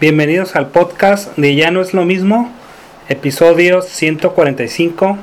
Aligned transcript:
Bienvenidos 0.00 0.56
al 0.56 0.68
podcast 0.68 1.36
de 1.36 1.54
Ya 1.56 1.70
no 1.70 1.82
es 1.82 1.92
lo 1.92 2.06
mismo, 2.06 2.50
episodio 3.10 3.82
145. 3.82 5.18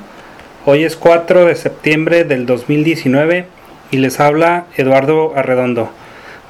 Hoy 0.66 0.84
es 0.84 0.94
4 0.94 1.46
de 1.46 1.56
septiembre 1.56 2.22
del 2.22 2.46
2019 2.46 3.48
y 3.90 3.96
les 3.96 4.20
habla 4.20 4.66
Eduardo 4.76 5.32
Arredondo. 5.34 5.90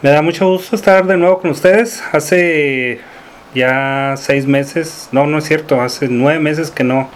Me 0.03 0.11
da 0.11 0.21
mucho 0.21 0.47
gusto 0.47 0.77
estar 0.77 1.07
de 1.07 1.17
nuevo 1.17 1.41
con 1.41 1.53
ustedes. 1.53 2.03
Hace 2.13 3.01
ya 3.55 4.13
seis 4.19 4.45
meses, 4.45 5.09
no, 5.11 5.27
no 5.27 5.39
es 5.39 5.45
cierto, 5.45 5.81
hace 5.81 6.09
nueve 6.11 6.39
meses 6.39 6.71
que 6.71 6.85
no 6.85 7.09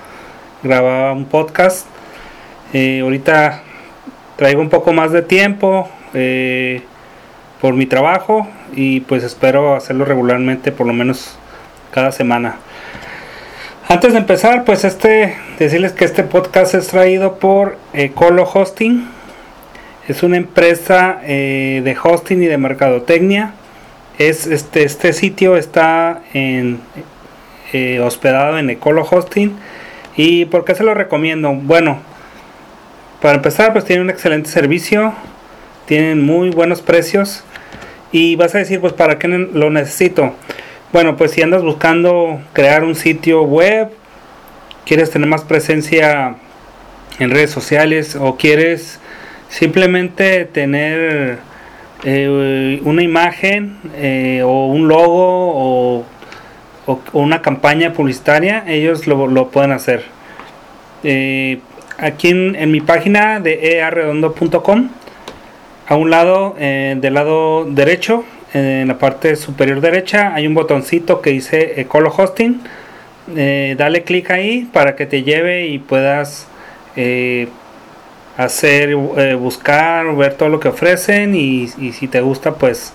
grababa 0.62 1.12
un 1.12 1.26
podcast. 1.26 1.86
Eh, 2.72 3.00
ahorita 3.02 3.62
traigo 4.36 4.62
un 4.62 4.70
poco 4.70 4.94
más 4.94 5.12
de 5.12 5.20
tiempo. 5.20 5.90
Eh, 6.14 6.80
por 7.62 7.74
mi 7.74 7.86
trabajo 7.86 8.48
y 8.74 9.00
pues 9.00 9.22
espero 9.22 9.76
hacerlo 9.76 10.04
regularmente 10.04 10.72
por 10.72 10.84
lo 10.84 10.92
menos 10.92 11.38
cada 11.92 12.10
semana. 12.10 12.56
Antes 13.88 14.14
de 14.14 14.18
empezar, 14.18 14.64
pues 14.64 14.82
este 14.84 15.36
decirles 15.60 15.92
que 15.92 16.04
este 16.04 16.24
podcast 16.24 16.74
es 16.74 16.88
traído 16.88 17.38
por 17.38 17.78
Ecolo 17.92 18.50
Hosting. 18.52 19.08
Es 20.08 20.24
una 20.24 20.38
empresa 20.38 21.20
eh, 21.22 21.82
de 21.84 21.96
hosting 22.02 22.42
y 22.42 22.46
de 22.46 22.58
mercadotecnia. 22.58 23.52
Es 24.18 24.48
este 24.48 24.82
este 24.82 25.12
sitio 25.12 25.56
está 25.56 26.20
en 26.34 26.80
eh, 27.72 28.00
hospedado 28.00 28.58
en 28.58 28.70
Ecolo 28.70 29.06
Hosting. 29.08 29.54
¿Y 30.16 30.46
por 30.46 30.64
qué 30.64 30.74
se 30.74 30.82
lo 30.82 30.94
recomiendo? 30.94 31.52
Bueno, 31.52 32.00
para 33.20 33.36
empezar, 33.36 33.72
pues 33.72 33.84
tiene 33.84 34.02
un 34.02 34.10
excelente 34.10 34.50
servicio, 34.50 35.12
tienen 35.86 36.26
muy 36.26 36.50
buenos 36.50 36.82
precios 36.82 37.44
y 38.12 38.36
vas 38.36 38.54
a 38.54 38.58
decir, 38.58 38.80
pues, 38.80 38.92
¿para 38.92 39.18
qué 39.18 39.26
lo 39.26 39.70
necesito? 39.70 40.34
Bueno, 40.92 41.16
pues 41.16 41.30
si 41.30 41.40
andas 41.40 41.62
buscando 41.62 42.40
crear 42.52 42.84
un 42.84 42.94
sitio 42.94 43.42
web, 43.42 43.88
quieres 44.84 45.10
tener 45.10 45.26
más 45.26 45.42
presencia 45.42 46.36
en 47.18 47.30
redes 47.30 47.50
sociales 47.50 48.14
o 48.14 48.36
quieres 48.36 49.00
simplemente 49.48 50.44
tener 50.44 51.38
eh, 52.04 52.80
una 52.84 53.02
imagen 53.02 53.78
eh, 53.96 54.42
o 54.44 54.66
un 54.66 54.88
logo 54.88 56.02
o, 56.04 56.04
una 57.12 57.40
campaña 57.40 57.92
publicitaria, 57.92 58.64
ellos 58.66 59.06
lo, 59.06 59.48
pueden 59.48 59.72
hacer. 59.72 60.04
Eh, 61.04 61.60
aquí 61.96 62.28
en, 62.28 62.56
en, 62.56 62.70
mi 62.70 62.80
página 62.80 63.40
de 63.40 63.76
earredondo.com 63.78 64.90
a 65.86 65.96
un 65.96 66.10
lado, 66.10 66.54
eh, 66.58 66.96
del 67.00 67.14
lado 67.14 67.64
derecho, 67.64 68.24
en 68.54 68.88
la 68.88 68.98
parte 68.98 69.36
superior 69.36 69.80
derecha, 69.80 70.34
hay 70.34 70.46
un 70.46 70.54
botoncito 70.54 71.20
que 71.20 71.30
dice 71.30 71.80
Ecolo 71.80 72.12
Hosting. 72.14 72.60
Eh, 73.36 73.74
dale 73.78 74.02
clic 74.02 74.30
ahí 74.30 74.68
para 74.72 74.94
que 74.94 75.06
te 75.06 75.22
lleve 75.22 75.66
y 75.66 75.78
puedas 75.78 76.46
eh, 76.96 77.48
hacer, 78.36 78.94
buscar, 79.36 80.14
ver 80.16 80.34
todo 80.34 80.50
lo 80.50 80.60
que 80.60 80.68
ofrecen 80.68 81.34
y, 81.34 81.68
si 81.68 82.08
te 82.08 82.20
gusta, 82.20 82.54
pues 82.54 82.92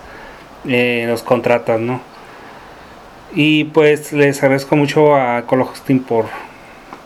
los 0.63 1.23
contratas, 1.23 1.79
¿no? 1.79 2.01
Y 3.33 3.65
pues 3.65 4.13
les 4.13 4.41
agradezco 4.43 4.75
mucho 4.75 5.15
a 5.15 5.39
Ecolo 5.39 5.69
Hosting 5.71 6.01
por 6.01 6.25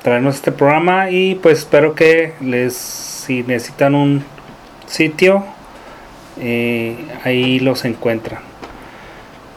traernos 0.02 0.36
este 0.36 0.52
programa 0.52 1.10
y 1.10 1.36
pues 1.36 1.60
espero 1.60 1.96
que 1.96 2.34
les, 2.42 2.76
si 2.76 3.44
necesitan 3.44 3.96
un 3.96 4.24
sitio 4.88 5.46
eh, 6.40 6.96
ahí 7.24 7.60
los 7.60 7.86
encuentran. 7.86 8.42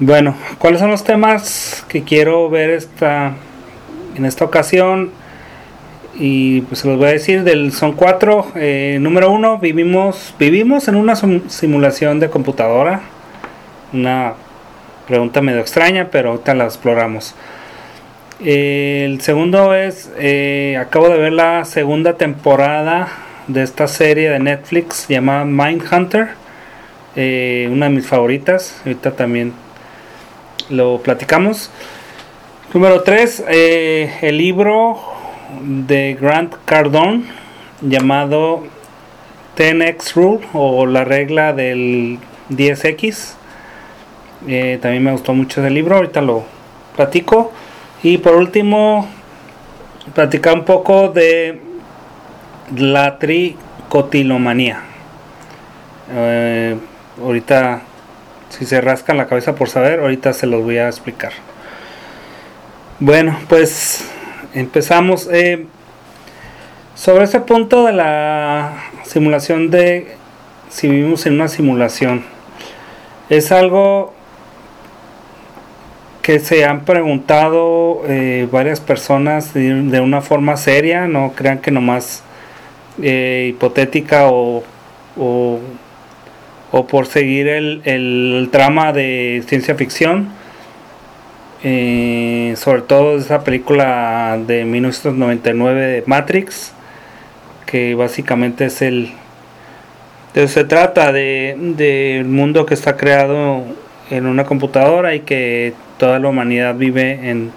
Bueno, 0.00 0.36
¿cuáles 0.58 0.80
son 0.80 0.90
los 0.90 1.04
temas 1.04 1.84
que 1.88 2.02
quiero 2.02 2.50
ver 2.50 2.70
esta, 2.70 3.34
en 4.16 4.24
esta 4.24 4.44
ocasión? 4.44 5.10
Y 6.16 6.62
pues 6.62 6.84
los 6.84 6.98
voy 6.98 7.08
a 7.08 7.12
decir, 7.12 7.44
son 7.72 7.92
cuatro. 7.92 8.46
Eh, 8.56 8.98
número 9.00 9.30
uno, 9.30 9.58
vivimos, 9.58 10.34
vivimos 10.38 10.88
en 10.88 10.96
una 10.96 11.14
simulación 11.14 12.20
de 12.20 12.28
computadora. 12.28 13.02
Una 13.92 14.34
pregunta 15.06 15.40
medio 15.40 15.60
extraña, 15.60 16.08
pero 16.10 16.30
ahorita 16.30 16.54
la 16.54 16.64
exploramos. 16.64 17.34
el 18.40 19.20
segundo 19.20 19.74
es, 19.74 20.10
eh, 20.18 20.76
acabo 20.80 21.08
de 21.08 21.18
ver 21.18 21.32
la 21.32 21.64
segunda 21.64 22.14
temporada 22.14 23.08
de 23.46 23.62
esta 23.62 23.86
serie 23.86 24.30
de 24.30 24.38
Netflix 24.40 25.06
llamada 25.08 25.44
Mindhunter 25.44 26.43
eh, 27.16 27.68
una 27.70 27.88
de 27.88 27.94
mis 27.94 28.06
favoritas. 28.06 28.80
Ahorita 28.84 29.12
también 29.12 29.52
lo 30.70 30.98
platicamos. 30.98 31.70
Número 32.72 33.02
3, 33.02 33.44
eh, 33.48 34.14
el 34.22 34.38
libro 34.38 34.98
de 35.62 36.16
Grant 36.20 36.54
Cardone 36.64 37.24
llamado 37.80 38.64
10X 39.56 40.14
Rule 40.14 40.46
o 40.52 40.86
la 40.86 41.04
regla 41.04 41.52
del 41.52 42.18
10X. 42.50 43.34
Eh, 44.48 44.78
también 44.82 45.04
me 45.04 45.12
gustó 45.12 45.34
mucho 45.34 45.60
ese 45.60 45.70
libro, 45.70 45.96
ahorita 45.96 46.20
lo 46.20 46.44
platico. 46.96 47.52
Y 48.02 48.18
por 48.18 48.34
último, 48.34 49.08
platicar 50.14 50.54
un 50.54 50.64
poco 50.64 51.08
de 51.08 51.60
la 52.76 53.18
tricotilomanía. 53.18 54.80
Ahorita, 57.22 57.82
si 58.50 58.64
se 58.64 58.80
rascan 58.80 59.16
la 59.16 59.26
cabeza 59.26 59.54
por 59.54 59.68
saber, 59.68 60.00
ahorita 60.00 60.32
se 60.32 60.46
los 60.46 60.62
voy 60.62 60.78
a 60.78 60.88
explicar. 60.88 61.32
Bueno, 63.00 63.38
pues 63.48 64.08
empezamos. 64.54 65.28
Eh, 65.32 65.66
sobre 66.94 67.24
ese 67.24 67.40
punto 67.40 67.84
de 67.84 67.92
la 67.92 68.72
simulación 69.04 69.70
de 69.70 70.16
si 70.70 70.88
vivimos 70.88 71.26
en 71.26 71.34
una 71.34 71.48
simulación, 71.48 72.24
es 73.28 73.50
algo 73.50 74.12
que 76.22 76.38
se 76.38 76.64
han 76.64 76.84
preguntado 76.84 78.02
eh, 78.06 78.48
varias 78.50 78.80
personas 78.80 79.52
de, 79.52 80.00
una 80.00 80.22
forma 80.22 80.56
seria, 80.56 81.06
no 81.06 81.32
crean 81.34 81.58
que 81.58 81.70
nomás 81.70 82.22
eh, 83.02 83.48
hipotética 83.50 84.28
o, 84.28 84.62
o 85.18 85.58
o 86.76 86.88
por 86.88 87.06
seguir 87.06 87.46
el, 87.46 87.82
el 87.84 88.48
trama 88.50 88.92
de 88.92 89.44
ciencia 89.46 89.76
ficción. 89.76 90.28
Eh, 91.62 92.54
sobre 92.56 92.82
todo 92.82 93.16
esa 93.16 93.44
película 93.44 94.36
de 94.44 94.64
1999 94.64 95.80
de 95.80 96.02
Matrix, 96.06 96.72
que 97.64 97.94
básicamente 97.94 98.64
es 98.64 98.82
el... 98.82 99.12
se 100.34 100.64
trata 100.64 101.12
de, 101.12 101.54
del 101.76 102.24
mundo 102.24 102.66
que 102.66 102.74
está 102.74 102.96
creado 102.96 103.62
en 104.10 104.26
una 104.26 104.44
computadora 104.44 105.14
y 105.14 105.20
que 105.20 105.74
toda 105.96 106.18
la 106.18 106.28
humanidad 106.28 106.74
vive 106.74 107.30
en, 107.30 107.52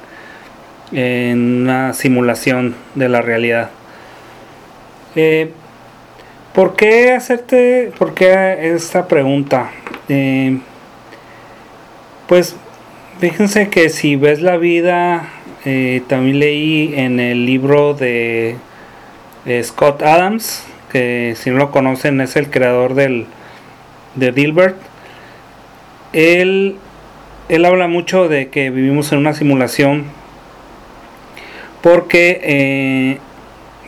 en 0.92 1.64
una 1.64 1.94
simulación 1.94 2.76
de 2.94 3.10
la 3.10 3.24
realidad. 3.24 3.72
Eh, 5.16 5.50
¿Por 6.58 6.76
qué 6.76 7.12
hacerte, 7.12 7.92
por 8.00 8.16
qué 8.16 8.74
esta 8.74 9.08
pregunta? 9.08 9.70
Eh, 10.10 10.58
pues 12.28 12.56
fíjense 13.20 13.70
que 13.70 13.90
si 13.90 14.16
ves 14.16 14.42
la 14.42 14.58
vida, 14.58 15.30
eh, 15.66 16.02
también 16.08 16.40
leí 16.40 16.96
en 16.96 17.20
el 17.20 17.46
libro 17.46 17.94
de, 17.94 18.56
Scott 19.62 20.02
Adams, 20.02 20.66
que 20.92 21.36
si 21.38 21.52
no 21.52 21.58
lo 21.58 21.70
conocen 21.70 22.20
es 22.22 22.36
el 22.36 22.50
creador 22.50 22.96
del, 22.96 23.28
de 24.16 24.32
Dilbert. 24.32 24.78
Él, 26.12 26.78
él 27.50 27.66
habla 27.66 27.88
mucho 27.88 28.28
de 28.30 28.48
que 28.48 28.72
vivimos 28.72 29.12
en 29.12 29.20
una 29.20 29.36
simulación 29.36 30.06
porque 31.84 32.42
eh, 32.42 33.20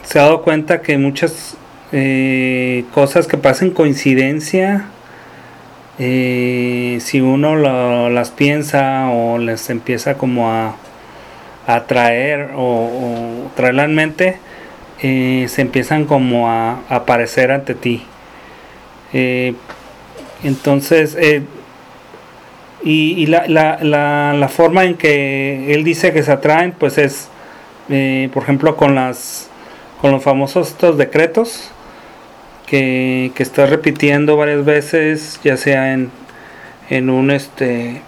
se 0.04 0.20
ha 0.20 0.26
dado 0.26 0.44
cuenta 0.44 0.84
que 0.84 1.00
muchas 1.00 1.58
eh, 1.92 2.86
cosas 2.94 3.26
que 3.26 3.38
pasen 3.38 3.72
coincidencia, 3.72 4.86
eh, 5.98 7.00
si 7.02 7.20
uno 7.20 7.56
las 8.10 8.30
piensa 8.30 9.10
o 9.10 9.40
les 9.40 9.70
empieza 9.70 10.16
como 10.16 10.52
a, 10.52 10.76
atraer 11.68 12.52
o, 12.56 13.50
traerla 13.56 13.86
en 13.86 13.96
mente, 13.96 14.38
eh, 15.02 15.46
se 15.50 15.62
empiezan 15.62 16.06
como 16.06 16.50
a, 16.50 16.82
aparecer 16.90 17.52
ante 17.52 17.74
ti. 17.76 18.04
entonces, 20.44 21.18
y, 22.84 23.26
la, 23.26 23.48
la, 23.48 24.34
la, 24.34 24.48
forma 24.48 24.86
en 24.86 24.96
que 24.96 25.74
él 25.74 25.84
dice 25.84 26.14
que 26.14 26.24
se 26.24 26.32
atraen, 26.32 26.72
pues 26.74 26.98
es, 26.98 27.30
por 28.34 28.44
ejemplo, 28.44 28.78
con 28.78 28.96
las 28.96 29.50
con 30.02 30.12
los 30.12 30.24
famosos 30.24 30.70
estos 30.70 30.98
decretos 30.98 31.72
que, 32.70 33.32
estás 33.38 33.70
repitiendo 33.70 34.38
varias 34.38 34.64
veces, 34.64 35.40
ya 35.44 35.58
sea 35.58 35.94
en, 35.94 36.12
en 36.90 37.10
un 37.10 37.32
este 37.32 38.02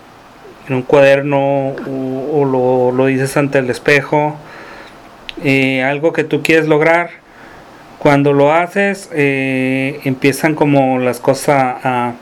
en 0.67 0.75
un 0.75 0.83
cuaderno 0.83 1.69
o, 1.69 2.45
lo, 2.45 2.91
lo, 2.95 3.07
dices 3.07 3.35
ante 3.35 3.57
el 3.57 3.69
espejo, 3.69 4.37
eh, 5.43 5.81
algo 5.83 6.13
que 6.13 6.23
tú 6.23 6.43
quieres 6.43 6.67
lograr, 6.67 7.09
cuando 7.97 8.31
lo 8.31 8.53
haces 8.53 9.09
eh, 9.11 9.99
empiezan 10.03 10.53
como 10.53 10.99
las 10.99 11.19
cosas 11.19 11.83
a, 11.83 12.13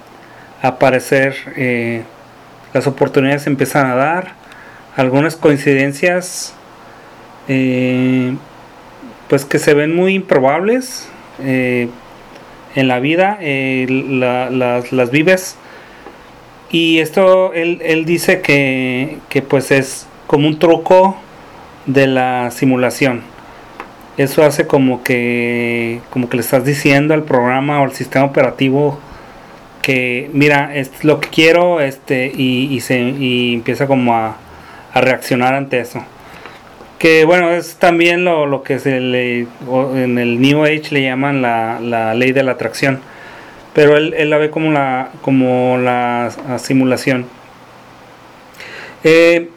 aparecer, 0.62 1.35
eh, 1.57 2.03
las 2.74 2.88
oportunidades 2.88 3.45
empiezan 3.47 3.88
a 3.88 3.95
dar, 3.95 4.33
algunas 4.95 5.35
coincidencias 5.35 6.53
pues 9.27 9.45
que 9.45 9.57
se 9.59 9.74
ven 9.74 9.95
muy 9.95 10.13
improbables 10.13 11.07
en 12.75 12.88
la 12.88 13.00
vida, 13.00 13.39
las, 13.42 14.92
las 14.92 15.12
vives 15.12 15.57
y 16.71 17.00
esto 17.00 17.54
él, 17.54 17.81
él 17.83 18.06
dice 18.06 18.42
que, 18.42 19.18
que, 19.30 19.42
pues 19.42 19.71
es 19.71 20.07
como 20.27 20.48
un 20.48 20.60
truco 20.60 21.18
de 21.86 22.07
la 22.07 22.51
simulación. 22.51 23.21
Eso 24.18 24.44
hace 24.44 24.68
como 24.68 25.01
que 25.04 26.01
como 26.10 26.30
que 26.30 26.38
le 26.38 26.42
estás 26.42 26.66
diciendo 26.66 27.13
al 27.13 27.24
programa 27.24 27.81
o 27.81 27.86
al 27.86 27.94
sistema 27.94 28.25
operativo 28.25 29.00
que 29.81 30.30
mira, 30.33 30.75
es 30.75 31.04
lo 31.04 31.19
que 31.19 31.30
quiero 31.30 31.80
este 31.81 32.31
y, 32.36 32.68
y 32.71 32.81
se 32.81 33.00
y 33.00 33.54
empieza 33.56 33.88
como 33.88 34.13
a, 34.13 34.38
a, 34.94 35.01
reaccionar 35.01 35.56
ante 35.56 35.80
eso. 35.80 36.04
Que 37.00 37.25
bueno, 37.25 37.51
es 37.51 37.78
también 37.78 38.25
lo, 38.25 38.46
lo 38.46 38.62
que 38.62 38.78
se 38.78 39.00
le 39.00 39.48
en 39.96 40.18
el 40.19 40.40
New 40.40 40.63
Age 40.63 40.90
le 40.92 41.04
llaman 41.04 41.42
la, 41.42 41.80
la 41.81 42.13
ley 42.13 42.34
de 42.34 42.44
la 42.44 42.51
atracción 42.51 43.00
pero 43.74 43.96
él, 43.96 44.30
la 44.30 44.38
ve 44.38 44.50
como 44.50 44.72
la, 44.72 45.12
como 45.22 45.78
la, 45.78 46.31
simulación. 46.57 47.25
Eh, 49.04 49.50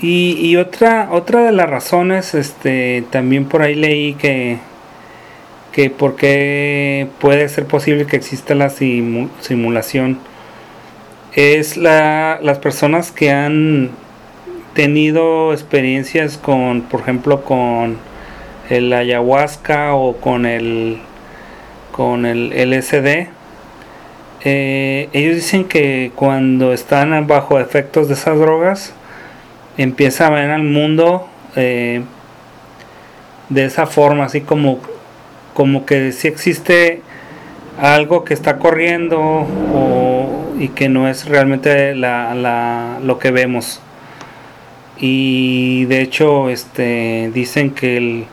y, 0.00 0.56
otra, 0.56 1.08
otra 1.12 1.44
de 1.44 1.52
las 1.52 1.70
razones, 1.70 2.34
este, 2.34 3.04
también 3.10 3.46
por 3.46 3.62
ahí 3.62 3.74
leí 3.74 4.14
que, 4.14 4.58
que 5.72 5.88
por 5.88 6.16
qué 6.16 7.06
puede 7.20 7.48
ser 7.48 7.66
posible 7.66 8.06
que 8.06 8.16
exista 8.16 8.54
la 8.54 8.70
simulación, 8.70 10.18
es 11.32 11.76
la, 11.76 12.38
las 12.42 12.58
personas 12.58 13.12
que 13.12 13.30
han 13.30 13.92
tenido 14.74 15.52
experiencias 15.52 16.36
con, 16.36 16.82
por 16.82 17.00
ejemplo, 17.00 17.44
con 17.44 17.98
el 18.68 18.92
ayahuasca 18.92 19.94
o 19.94 20.16
con 20.16 20.46
el 20.46 20.98
con 21.92 22.26
el 22.26 22.50
LSD, 22.52 23.28
eh, 24.46 25.08
ellos 25.12 25.36
dicen 25.36 25.64
que 25.64 26.10
cuando 26.16 26.72
están 26.72 27.26
bajo 27.28 27.60
efectos 27.60 28.08
de 28.08 28.14
esas 28.14 28.36
drogas, 28.36 28.92
empieza 29.78 30.26
a 30.26 30.30
ver 30.30 30.50
al 30.50 30.64
mundo 30.64 31.28
eh, 31.54 32.02
de 33.48 33.64
esa 33.64 33.86
forma, 33.86 34.24
así 34.24 34.40
como, 34.40 34.80
como 35.54 35.86
que 35.86 36.10
si 36.10 36.26
existe 36.26 37.00
algo 37.80 38.24
que 38.24 38.34
está 38.34 38.58
corriendo 38.58 39.46
y 40.58 40.68
que 40.68 40.88
no 40.88 41.08
es 41.08 41.26
realmente 41.26 41.94
lo 41.94 43.18
que 43.20 43.30
vemos. 43.30 43.80
Y 45.06 45.84
de 45.84 46.00
hecho, 46.00 46.48
este, 46.48 47.30
dicen 47.34 47.72
que 47.72 47.98
el, 47.98 48.24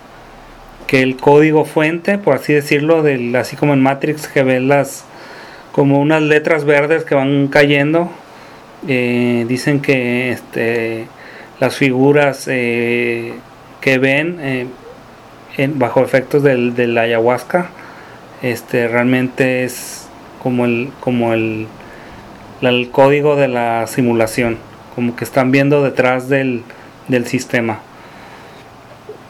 que 0.87 1.01
el 1.01 1.17
código 1.17 1.65
fuente, 1.65 2.17
por 2.17 2.33
así 2.35 2.53
decirlo, 2.53 3.03
del, 3.03 3.35
así 3.35 3.57
como 3.57 3.73
en 3.73 3.81
Matrix 3.81 4.29
que 4.29 4.41
ves 4.43 4.61
las 4.61 5.03
como 5.73 5.99
unas 5.99 6.21
letras 6.21 6.63
verdes 6.63 7.03
que 7.03 7.13
van 7.13 7.49
cayendo, 7.49 8.09
eh, 8.87 9.43
dicen 9.49 9.81
que 9.81 10.31
este, 10.31 11.07
las 11.59 11.75
figuras 11.75 12.47
eh, 12.49 13.33
que 13.81 13.97
ven 13.97 14.37
eh, 14.39 14.67
bajo 15.75 16.05
efectos 16.05 16.41
del, 16.41 16.73
del, 16.73 16.97
ayahuasca, 16.97 17.69
este, 18.41 18.87
realmente 18.87 19.65
es 19.65 20.07
como 20.41 20.63
el, 20.63 20.89
como 21.01 21.33
el, 21.33 21.67
el 22.61 22.89
código 22.91 23.35
de 23.35 23.49
la 23.49 23.87
simulación, 23.87 24.70
como 24.95 25.15
que 25.15 25.23
están 25.23 25.51
viendo 25.51 25.83
detrás 25.83 26.29
del, 26.29 26.63
del 27.07 27.25
sistema. 27.27 27.79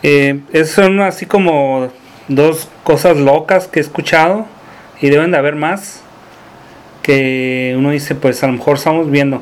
Eh, 0.04 0.42
son 0.66 1.00
así 1.02 1.26
como 1.26 1.92
dos 2.28 2.70
cosas 2.84 3.18
locas 3.18 3.68
que 3.68 3.80
he 3.80 3.84
escuchado 3.84 4.48
y 5.00 5.10
deben 5.10 5.32
de 5.32 5.38
haber 5.38 5.56
más 5.56 6.02
que 7.04 7.76
uno 7.78 7.92
dice 7.92 8.16
pues 8.16 8.44
a 8.44 8.48
lo 8.48 8.54
mejor 8.54 8.78
estamos 8.78 9.10
viendo 9.12 9.42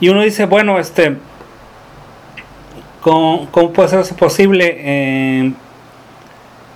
y 0.00 0.08
uno 0.08 0.22
dice 0.22 0.46
bueno 0.46 0.78
este 0.78 1.16
cómo, 3.00 3.48
puede 3.50 3.88
ser 3.88 4.00
eso 4.00 4.16
posible 4.16 4.76
eh, 4.78 5.52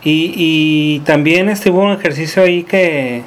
y, 0.07 1.01
también 1.07 1.49
este 1.49 1.71
hubo 1.71 1.81
un 1.81 1.93
ejercicio 1.93 2.43
ahí 2.43 2.63
que 2.63 3.23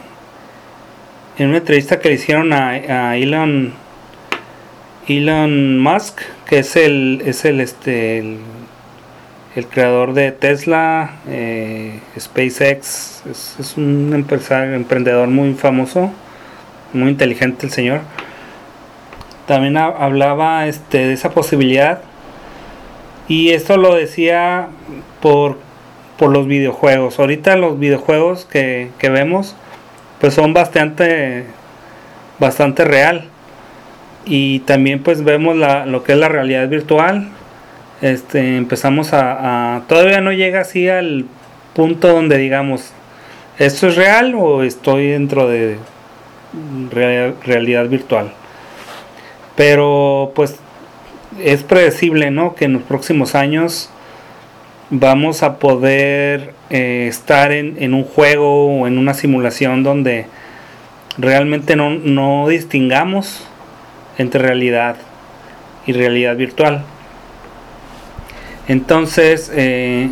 en 1.37 1.49
una 1.49 1.57
entrevista 1.57 1.99
que 1.99 2.09
le 2.09 2.15
hicieron 2.15 2.53
a, 2.53 2.69
a 2.69 3.17
Elon 3.17 3.73
Elon 5.07 5.79
Musk 5.79 6.21
que 6.47 6.59
es 6.59 6.75
el 6.75 7.21
es 7.25 7.45
el 7.45 7.61
este 7.61 8.19
el, 9.55 9.65
creador 9.71 10.13
de 10.13 10.31
Tesla, 10.31 11.15
eh, 11.27 11.99
SpaceX, 12.19 13.23
es, 13.25 13.73
un 13.75 14.11
empresario, 14.13 14.75
emprendedor 14.75 15.29
muy 15.29 15.55
famoso, 15.55 16.11
muy 16.93 17.09
inteligente 17.09 17.65
el 17.65 17.71
señor. 17.71 18.01
También 19.47 19.77
hablaba 19.77 20.67
este, 20.67 21.07
de 21.07 21.13
esa 21.13 21.31
posibilidad 21.31 22.01
y 23.27 23.49
esto 23.49 23.77
lo 23.77 23.95
decía 23.95 24.67
por, 25.21 25.57
por 26.19 26.31
los 26.31 26.45
videojuegos. 26.45 27.17
Ahorita 27.17 27.55
los 27.55 27.79
videojuegos 27.79 28.45
que, 28.45 28.91
que 28.99 29.09
vemos 29.09 29.55
pues 30.21 30.35
son 30.35 30.53
bastante, 30.53 31.45
bastante 32.37 32.85
real 32.85 33.27
y 34.27 34.59
también 34.59 35.01
pues 35.01 35.23
vemos 35.23 35.55
la, 35.55 35.85
lo 35.85 36.03
que 36.03 36.13
es 36.13 36.17
la 36.17 36.29
realidad 36.29 36.67
virtual 36.67 37.29
este, 38.01 38.57
empezamos 38.57 39.13
a, 39.13 39.81
Todavía 39.87 40.21
no 40.21 40.31
llega 40.31 40.61
así 40.61 40.87
al 40.87 41.25
punto 41.73 42.09
donde 42.09 42.37
digamos, 42.37 42.91
¿esto 43.57 43.87
es 43.87 43.95
real 43.95 44.35
o 44.35 44.63
estoy 44.63 45.07
dentro 45.07 45.47
de 45.47 45.77
realidad 47.43 47.87
virtual? 47.87 48.31
Pero 49.55 50.31
pues 50.35 50.59
es 51.39 51.63
predecible, 51.63 52.29
¿no? 52.29 52.53
Que 52.53 52.65
en 52.65 52.73
los 52.73 52.83
próximos 52.83 53.33
años 53.33 53.89
vamos 54.91 55.41
a 55.41 55.57
poder 55.57 56.53
eh, 56.69 57.07
estar 57.09 57.51
en, 57.51 57.81
en, 57.81 57.95
un 57.95 58.03
juego 58.03 58.67
o 58.67 58.87
en 58.87 58.99
una 58.99 59.15
simulación 59.15 59.83
donde 59.83 60.27
realmente 61.17 61.75
no, 61.75 61.89
no 61.89 62.47
distingamos 62.47 63.46
entre 64.17 64.41
realidad 64.41 64.95
y 65.85 65.93
realidad 65.93 66.35
virtual. 66.35 66.83
Entonces, 68.67 69.51
eh, 69.55 70.09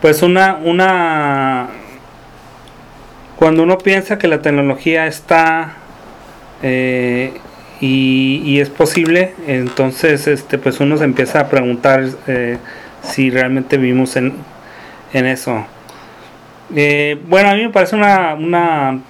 pues 0.00 0.22
una, 0.22 0.54
una, 0.62 1.68
cuando 3.36 3.64
uno 3.64 3.78
piensa 3.78 4.18
que 4.18 4.28
la 4.28 4.40
tecnología 4.42 5.06
está 5.06 5.74
eh, 6.62 7.34
y, 7.80 8.60
es 8.60 8.70
posible, 8.70 9.34
entonces, 9.48 10.28
este, 10.28 10.56
pues 10.56 10.78
uno 10.78 10.96
se 10.96 11.04
empieza 11.04 11.40
a 11.40 11.48
preguntar 11.48 12.04
eh, 12.28 12.58
si 13.02 13.28
realmente 13.30 13.76
vivimos 13.76 14.14
en, 14.14 14.34
en 15.12 15.26
eso. 15.26 15.66
bueno, 16.70 17.50
a 17.50 17.54
mí 17.54 17.62
me 17.62 17.70
parece 17.70 17.96
una, 17.96 18.34
una 18.34 19.00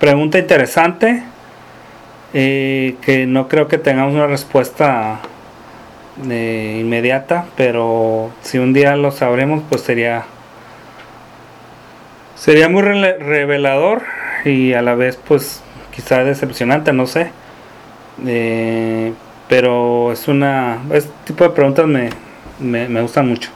pregunta 0.00 0.36
interesante 0.40 1.22
que 2.32 3.24
no 3.28 3.48
creo 3.48 3.68
que 3.68 3.78
tengamos 3.78 4.14
una 4.14 4.26
respuesta 4.26 5.20
inmediata, 6.22 7.46
pero 7.56 8.30
si 8.42 8.58
un 8.58 8.72
día 8.72 8.96
lo 8.96 9.10
sabremos, 9.10 9.62
pues 9.68 9.82
sería 9.82 10.24
sería 12.40 12.68
muy 12.70 12.82
revelador 12.82 14.02
y 14.44 14.72
a 14.72 14.82
la 14.82 14.94
vez, 14.94 15.18
pues 15.28 15.62
quizá 15.94 16.24
decepcionante, 16.24 16.92
no 16.92 17.06
sé. 17.06 17.30
Eh, 18.26 19.12
pero 19.48 20.12
es 20.12 20.28
una 20.28 20.78
este 20.92 21.10
tipo 21.24 21.44
de 21.44 21.50
preguntas 21.50 21.86
me, 21.86 22.10
me, 22.60 23.02
gustan 23.02 23.28
mucho. 23.28 23.50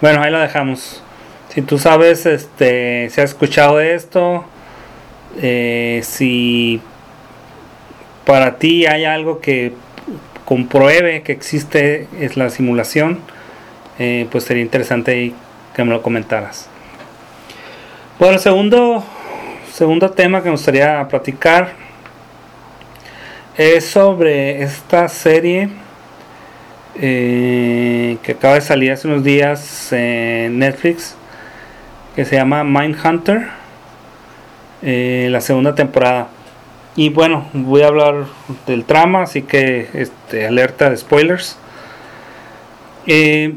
Bueno, 0.00 0.22
ahí 0.22 0.30
lo 0.30 0.38
dejamos. 0.38 1.02
Si 1.48 1.62
tú 1.62 1.78
sabes, 1.78 2.26
este, 2.26 3.08
si 3.10 3.20
has 3.20 3.30
escuchado 3.30 3.80
esto, 3.80 4.44
eh, 5.40 6.00
si 6.04 6.80
para 8.24 8.56
ti 8.56 8.86
hay 8.86 9.04
algo 9.04 9.40
que 9.40 9.72
compruebe 10.44 11.22
que 11.22 11.32
existe 11.32 12.06
es 12.20 12.36
la 12.36 12.50
simulación, 12.50 13.18
eh, 13.98 14.26
pues 14.30 14.44
sería 14.44 14.62
interesante 14.62 15.32
que 15.74 15.84
me 15.84 15.90
lo 15.90 16.02
comentaras. 16.02 16.68
Bueno, 18.18 18.34
el 18.34 18.40
segundo, 18.40 19.04
segundo 19.72 20.10
tema 20.10 20.40
que 20.40 20.46
me 20.46 20.52
gustaría 20.52 21.06
platicar 21.08 21.72
es 23.56 23.86
sobre 23.86 24.62
esta 24.62 25.08
serie 25.08 25.68
eh, 27.00 28.18
que 28.22 28.32
acaba 28.32 28.54
de 28.54 28.60
salir 28.60 28.92
hace 28.92 29.08
unos 29.08 29.24
días 29.24 29.92
en 29.92 30.58
Netflix 30.58 31.16
que 32.14 32.24
se 32.24 32.36
llama 32.36 32.62
Mindhunter, 32.62 33.48
eh, 34.82 35.28
la 35.30 35.40
segunda 35.40 35.74
temporada. 35.74 36.28
Y 36.96 37.08
bueno, 37.08 37.48
voy 37.52 37.82
a 37.82 37.88
hablar 37.88 38.26
del 38.66 38.84
trama, 38.84 39.22
así 39.22 39.42
que 39.42 39.88
este, 39.94 40.46
alerta 40.46 40.90
de 40.90 40.96
spoilers. 40.96 41.58
Eh, 43.06 43.54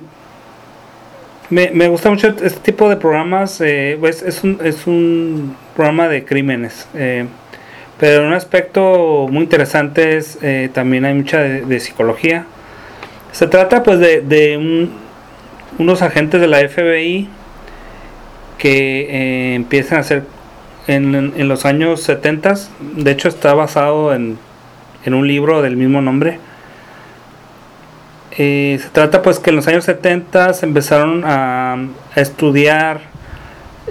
me, 1.50 1.88
gusta 1.88 2.10
mucho 2.10 2.28
este 2.28 2.60
tipo 2.60 2.90
de 2.90 2.98
programas. 2.98 3.62
Eh, 3.62 3.98
pues, 4.00 4.24
es, 4.24 4.44
un, 4.44 4.60
es, 4.64 4.88
un, 4.88 5.56
programa 5.76 6.08
de 6.08 6.26
crímenes. 6.26 6.88
pero 8.00 8.26
un 8.26 8.34
aspecto 8.34 9.28
muy 9.30 9.44
interesante 9.44 10.18
es 10.18 10.40
también 10.74 11.06
hay 11.06 11.14
mucha 11.14 11.40
de, 11.40 11.80
psicología. 11.80 12.46
Se 13.32 13.46
trata 13.46 13.84
pues 13.84 14.00
de, 14.00 14.90
unos 15.78 16.02
agentes 16.02 16.42
de 16.42 16.48
la 16.48 16.68
FBI 16.68 17.30
que 18.58 19.02
eh, 19.02 19.56
empiezan 19.56 20.00
a 20.00 20.02
hacer 20.02 20.24
en, 20.88 21.48
los 21.48 21.66
años 21.66 22.02
70. 22.02 22.56
De 22.96 23.12
hecho 23.12 23.28
está 23.28 23.54
basado 23.54 24.14
en, 24.14 24.38
un 25.06 25.28
libro 25.28 25.62
del 25.62 25.78
mismo 25.78 26.02
nombre. 26.02 26.40
Eh, 28.38 28.78
se 28.82 28.90
trata 28.90 29.22
pues 29.22 29.40
que 29.40 29.50
en 29.50 29.56
los 29.56 29.68
años 29.68 29.86
70 29.86 30.52
empezaron 30.62 31.24
a, 31.26 31.78
estudiar 32.16 33.02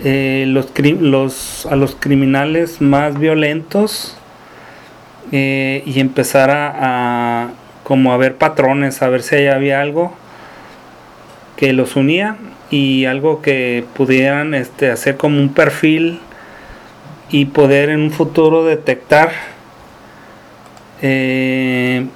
eh, 0.05 0.45
los, 0.49 0.73
los, 1.01 1.67
a 1.67 1.77
los 1.77 1.97
criminales 1.97 2.81
más 2.81 3.19
violentos 3.19 4.17
y 5.33 5.99
empezar 5.99 6.51
a, 6.51 7.51
como 7.83 8.13
a 8.13 8.17
ver 8.17 8.37
patrones, 8.37 9.03
a 9.03 9.09
ver 9.09 9.23
si 9.23 9.47
había 9.47 9.81
algo 9.81 10.13
que 11.57 11.73
los 11.73 11.97
unía 11.97 12.37
y 12.71 13.07
algo 13.07 13.43
que 13.43 13.85
pudieran 13.95 14.55
este, 14.55 14.91
hacer 14.91 15.17
como 15.17 15.41
un 15.41 15.53
perfil 15.53 16.21
y 17.31 17.47
poder 17.47 17.91
en 17.91 18.01
un 18.01 18.11
futuro 18.11 18.65
detectar 18.65 19.33
eh, 21.03 22.07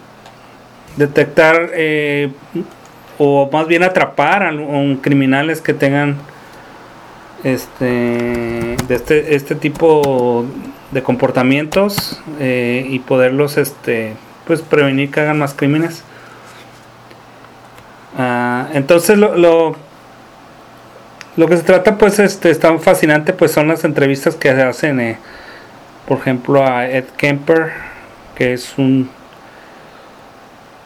detectar 0.96 1.70
eh, 1.74 2.32
o 3.18 3.48
más 3.52 3.66
bien 3.66 3.82
atrapar 3.82 4.42
a, 4.42 4.50
un 4.50 4.96
criminales 4.96 5.60
que 5.60 5.74
tengan 5.74 6.16
este 7.44 7.84
de 7.86 8.94
este, 8.94 9.34
este 9.34 9.54
tipo 9.54 10.44
de 10.90 11.02
comportamientos 11.02 12.20
eh, 12.38 12.86
y 12.88 12.98
poderlos 13.00 13.56
este 13.56 14.14
pues 14.46 14.62
prevenir 14.62 15.10
que 15.10 15.20
hagan 15.20 15.38
más 15.38 15.54
crímenes. 15.54 16.02
Ah, 18.18 18.68
entonces 18.72 19.16
lo 19.18 19.36
lo 19.36 19.76
que 21.36 21.56
se 21.56 21.62
trata, 21.62 21.96
pues, 21.96 22.18
este, 22.18 22.50
está 22.50 22.76
fascinante, 22.78 23.32
pues, 23.32 23.52
son 23.52 23.68
las 23.68 23.84
entrevistas 23.84 24.34
que 24.34 24.52
se 24.52 24.62
hacen, 24.62 25.00
eh, 25.00 25.18
por 26.06 26.18
ejemplo, 26.18 26.66
a 26.66 26.88
Ed 26.88 27.04
Kemper, 27.16 27.72
que 28.34 28.52
es 28.52 28.74
un, 28.78 29.10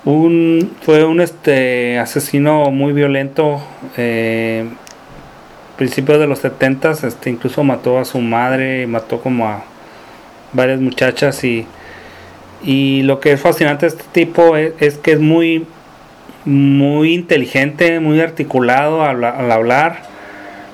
un 0.05 0.73
fue 0.83 1.05
un 1.05 1.21
este 1.21 1.99
asesino 1.99 2.71
muy 2.71 2.93
violento, 2.93 3.63
eh, 3.97 4.69
principios 5.77 6.19
de 6.19 6.27
los 6.27 6.41
70 6.41 6.91
este, 6.91 7.31
incluso 7.31 7.65
mató 7.65 7.99
a 7.99 8.05
su 8.05 8.19
madre, 8.21 8.87
mató 8.87 9.21
como 9.21 9.49
a 9.49 9.65
varias 10.53 10.81
muchachas 10.81 11.43
y, 11.45 11.67
y 12.63 13.03
lo 13.03 13.21
que 13.21 13.33
es 13.33 13.41
fascinante 13.41 13.87
de 13.87 13.97
este 13.97 14.05
tipo 14.13 14.57
es, 14.57 14.99
que 14.99 15.13
es 15.13 15.21
muy 15.21 15.67
muy 16.45 17.15
inteligente, 17.15 18.01
muy 18.01 18.21
articulado 18.21 19.03
al 19.03 19.25
hablar 19.25 20.14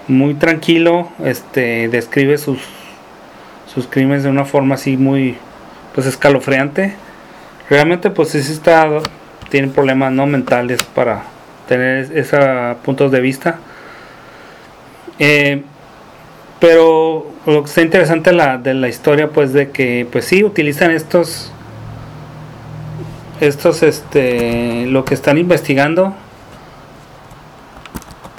muy 0.08 0.34
tranquilo, 0.34 1.08
este, 1.24 1.88
describe 1.88 2.38
sus, 2.38 2.58
sus 3.72 3.86
crímenes 3.86 4.24
de 4.24 4.30
una 4.30 4.44
forma 4.44 4.74
así 4.74 4.96
muy, 4.96 5.36
pues 5.94 6.06
escalofriante. 6.06 6.94
Realmente, 7.68 8.10
pues 8.10 8.30
sí 8.30 8.38
está, 8.38 8.88
tiene 9.48 9.68
problemas 9.68 10.12
no 10.12 10.26
mentales 10.26 10.82
para 10.82 11.22
tener 11.68 12.10
esos 12.16 12.76
puntos 12.78 13.12
de 13.12 13.20
vista. 13.20 13.58
Eh, 15.18 15.62
pero 16.58 17.26
lo 17.46 17.62
que 17.62 17.68
está 17.68 17.82
interesante 17.82 18.32
la, 18.32 18.58
de 18.58 18.74
la 18.74 18.88
historia, 18.88 19.28
pues 19.28 19.52
de 19.52 19.70
que, 19.70 20.06
pues 20.10 20.24
sí, 20.24 20.44
utilizan 20.44 20.90
estos, 20.90 21.52
estos, 23.40 23.82
este, 23.82 24.86
lo 24.86 25.04
que 25.04 25.14
están 25.14 25.38
investigando 25.38 26.14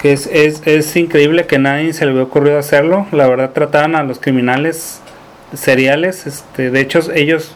que 0.02 0.12
es, 0.12 0.26
es, 0.26 0.62
es, 0.66 0.96
increíble 0.96 1.46
que 1.46 1.60
nadie 1.60 1.92
se 1.92 2.04
le 2.04 2.10
hubiera 2.10 2.26
ocurrido 2.26 2.58
hacerlo. 2.58 3.06
La 3.12 3.28
verdad 3.28 3.52
trataban 3.52 3.94
a 3.94 4.02
los 4.02 4.18
criminales 4.18 5.00
seriales. 5.54 6.26
Este, 6.26 6.72
de 6.72 6.80
hecho, 6.80 7.00
ellos 7.14 7.54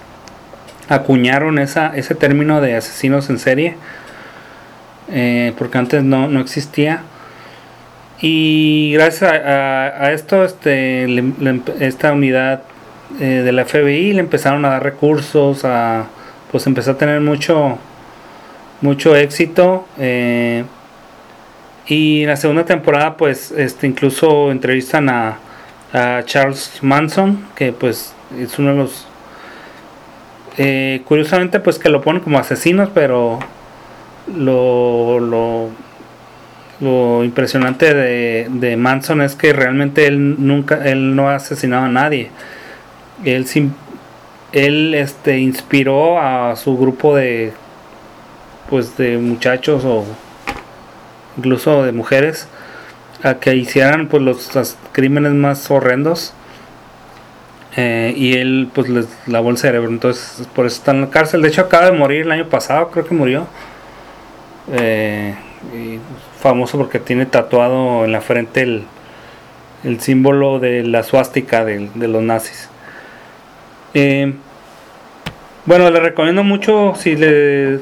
acuñaron 0.88 1.58
esa, 1.58 1.96
ese 1.96 2.14
término 2.14 2.60
de 2.60 2.76
asesinos 2.76 3.28
en 3.30 3.40
serie. 3.40 3.74
Eh, 5.10 5.54
porque 5.58 5.78
antes 5.78 6.04
no, 6.04 6.28
no, 6.28 6.40
existía. 6.40 7.02
Y 8.20 8.92
gracias 8.94 9.32
a, 9.32 10.12
esto, 10.12 10.44
este, 10.44 11.04
esta 11.80 12.12
unidad 12.12 12.62
eh, 13.20 13.42
de 13.44 13.52
la 13.52 13.64
FBI 13.64 14.12
le 14.12 14.20
empezaron 14.20 14.64
a 14.64 14.70
dar 14.70 14.84
recursos, 14.84 15.64
a, 15.64 16.06
pues 16.52 16.66
empezó 16.68 16.92
a 16.92 16.98
tener 16.98 17.20
mucho, 17.20 17.76
mucho 18.82 19.16
éxito. 19.16 19.86
Eh, 19.98 20.64
y 21.86 22.22
en 22.22 22.28
la 22.28 22.36
segunda 22.36 22.64
temporada, 22.64 23.16
pues, 23.16 23.52
este, 23.52 23.86
incluso 23.86 24.50
entrevistan 24.50 25.08
a, 25.08 25.38
Charles 26.26 26.80
Manson, 26.82 27.46
que 27.54 27.72
pues 27.72 28.14
es 28.38 28.58
uno 28.58 28.72
de 28.72 28.76
los... 28.76 29.06
Eh, 30.58 31.00
curiosamente, 31.06 31.58
pues 31.58 31.78
que 31.78 31.88
lo 31.88 32.02
ponen 32.02 32.20
como 32.20 32.38
asesinos, 32.38 32.90
pero 32.92 33.38
lo, 34.36 35.18
lo, 35.18 35.70
lo 36.80 37.24
impresionante 37.24 37.94
de, 37.94 38.46
de, 38.50 38.76
Manson 38.76 39.22
es 39.22 39.36
que 39.36 39.54
realmente 39.54 40.06
él 40.06 40.36
nunca, 40.46 40.86
él 40.86 41.16
no 41.16 41.30
ha 41.30 41.36
asesinado 41.36 41.86
a 41.86 41.88
nadie. 41.88 42.30
Él, 43.24 43.46
él 44.52 44.94
este, 44.94 45.38
inspiró 45.38 46.20
a 46.20 46.56
su 46.56 46.76
grupo 46.76 47.16
de, 47.16 47.54
pues, 48.68 48.98
de 48.98 49.16
muchachos 49.16 49.82
o 49.86 50.04
incluso 51.36 51.84
de 51.84 51.92
mujeres, 51.92 52.48
a 53.22 53.34
que 53.34 53.54
hicieran 53.54 54.08
pues 54.08 54.22
los, 54.22 54.76
crímenes 54.92 55.32
más 55.32 55.70
horrendos. 55.70 56.32
Eh, 57.78 58.14
y 58.16 58.32
él 58.38 58.70
pues 58.72 58.88
les 58.88 59.06
lavó 59.26 59.50
el 59.50 59.58
cerebro, 59.58 59.90
entonces 59.90 60.48
por 60.54 60.64
eso 60.64 60.76
está 60.76 60.92
en 60.92 61.02
la 61.02 61.10
cárcel. 61.10 61.42
De 61.42 61.48
hecho 61.48 61.60
acaba 61.60 61.90
de 61.90 61.92
morir 61.92 62.22
el 62.22 62.32
año 62.32 62.48
pasado, 62.48 62.90
creo 62.90 63.04
que 63.04 63.14
murió. 63.14 63.46
Eh, 64.72 65.34
famoso 66.40 66.78
porque 66.78 66.98
tiene 66.98 67.26
tatuado 67.26 68.04
en 68.04 68.12
la 68.12 68.20
frente 68.20 68.62
el, 68.62 68.84
el 69.84 70.00
símbolo 70.00 70.58
de 70.58 70.82
la 70.82 71.02
suástica 71.02 71.64
de, 71.64 71.88
los 71.94 72.22
nazis. 72.22 72.68
Eh, 73.94 74.34
bueno, 75.64 75.90
le 75.90 76.00
recomiendo 76.00 76.44
mucho 76.44 76.94
si 76.96 77.16
le 77.16 77.80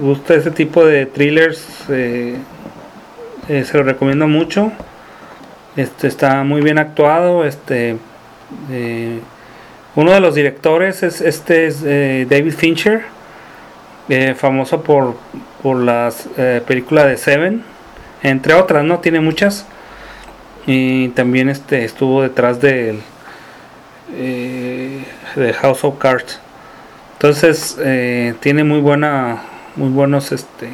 gusta 0.00 0.34
ese 0.34 0.50
tipo 0.50 0.84
de 0.84 1.06
thrillers 1.06 1.66
eh, 1.88 2.36
se 3.50 3.76
lo 3.76 3.82
recomiendo 3.82 4.28
mucho. 4.28 4.70
Este 5.76 6.06
está 6.06 6.44
muy 6.44 6.60
bien 6.60 6.78
actuado. 6.78 7.44
Este 7.44 7.96
eh, 8.70 9.20
uno 9.96 10.12
de 10.12 10.20
los 10.20 10.36
directores 10.36 11.02
es 11.02 11.20
este 11.20 11.66
es 11.66 11.82
eh, 11.84 12.26
David 12.30 12.52
Fincher, 12.52 13.02
famoso 14.36 14.82
por 14.82 15.16
por 15.62 15.76
las 15.78 16.28
películas 16.66 17.06
de 17.06 17.16
Seven, 17.16 17.62
entre 18.22 18.54
otras, 18.54 18.84
no 18.84 19.00
tiene 19.00 19.20
muchas. 19.20 19.66
Y 20.66 21.08
también 21.08 21.48
este 21.48 21.84
estuvo 21.84 22.22
detrás 22.22 22.60
de, 22.60 22.98
de 24.08 25.52
House 25.54 25.84
of 25.84 25.98
Cards. 25.98 26.40
Entonces 27.14 27.76
tiene 28.40 28.64
muy 28.64 28.80
buena, 28.80 29.42
muy 29.76 29.90
buenos 29.90 30.32
este 30.32 30.68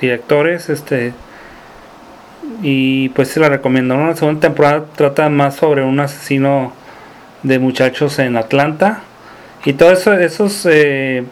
directores, 0.00 0.68
este 0.68 1.12
y 2.66 3.10
pues 3.10 3.28
se 3.28 3.40
la 3.40 3.50
recomiendo. 3.50 3.94
La 3.94 4.16
segunda 4.16 4.40
temporada 4.40 4.86
trata 4.96 5.28
más 5.28 5.56
sobre 5.56 5.82
un 5.82 6.00
asesino 6.00 6.72
de 7.42 7.58
muchachos 7.58 8.18
en 8.18 8.38
Atlanta. 8.38 9.02
Y 9.66 9.74
todo 9.74 9.92
eso, 9.92 10.14
esos 10.14 10.64
eh, 10.64 11.24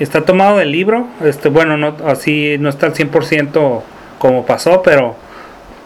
está 0.00 0.24
tomado 0.24 0.56
del 0.56 0.72
libro. 0.72 1.08
Este, 1.22 1.50
bueno, 1.50 1.76
no, 1.76 1.94
así 2.06 2.56
no 2.58 2.70
está 2.70 2.86
al 2.86 2.94
100% 2.94 3.82
como 4.18 4.46
pasó, 4.46 4.82
pero 4.82 5.14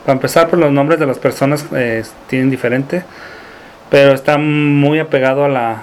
para 0.06 0.12
empezar, 0.12 0.48
pues 0.48 0.60
los 0.60 0.70
nombres 0.70 1.00
de 1.00 1.06
las 1.06 1.18
personas 1.18 1.66
eh, 1.74 2.04
tienen 2.28 2.48
diferente. 2.48 3.02
Pero 3.90 4.12
está 4.12 4.38
muy 4.38 5.00
apegado 5.00 5.44
a 5.44 5.48
la, 5.48 5.82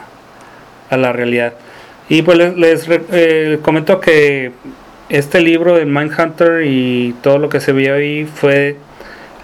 a 0.89 0.95
la 0.95 1.11
realidad. 1.11 1.55
Y 2.07 2.21
pues 2.21 2.37
les, 2.55 2.87
eh, 3.11 3.59
comento 3.61 3.99
que 3.99 4.53
este 5.09 5.39
libro 5.41 5.75
de 5.75 5.85
Mindhunter 5.85 6.63
y 6.65 7.15
todo 7.21 7.37
lo 7.37 7.49
que 7.49 7.59
se 7.59 7.71
vio 7.71 7.95
ahí 7.95 8.25
fue 8.25 8.75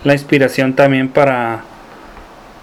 la 0.03 0.13
inspiración 0.13 0.73
también 0.73 1.09
para, 1.09 1.63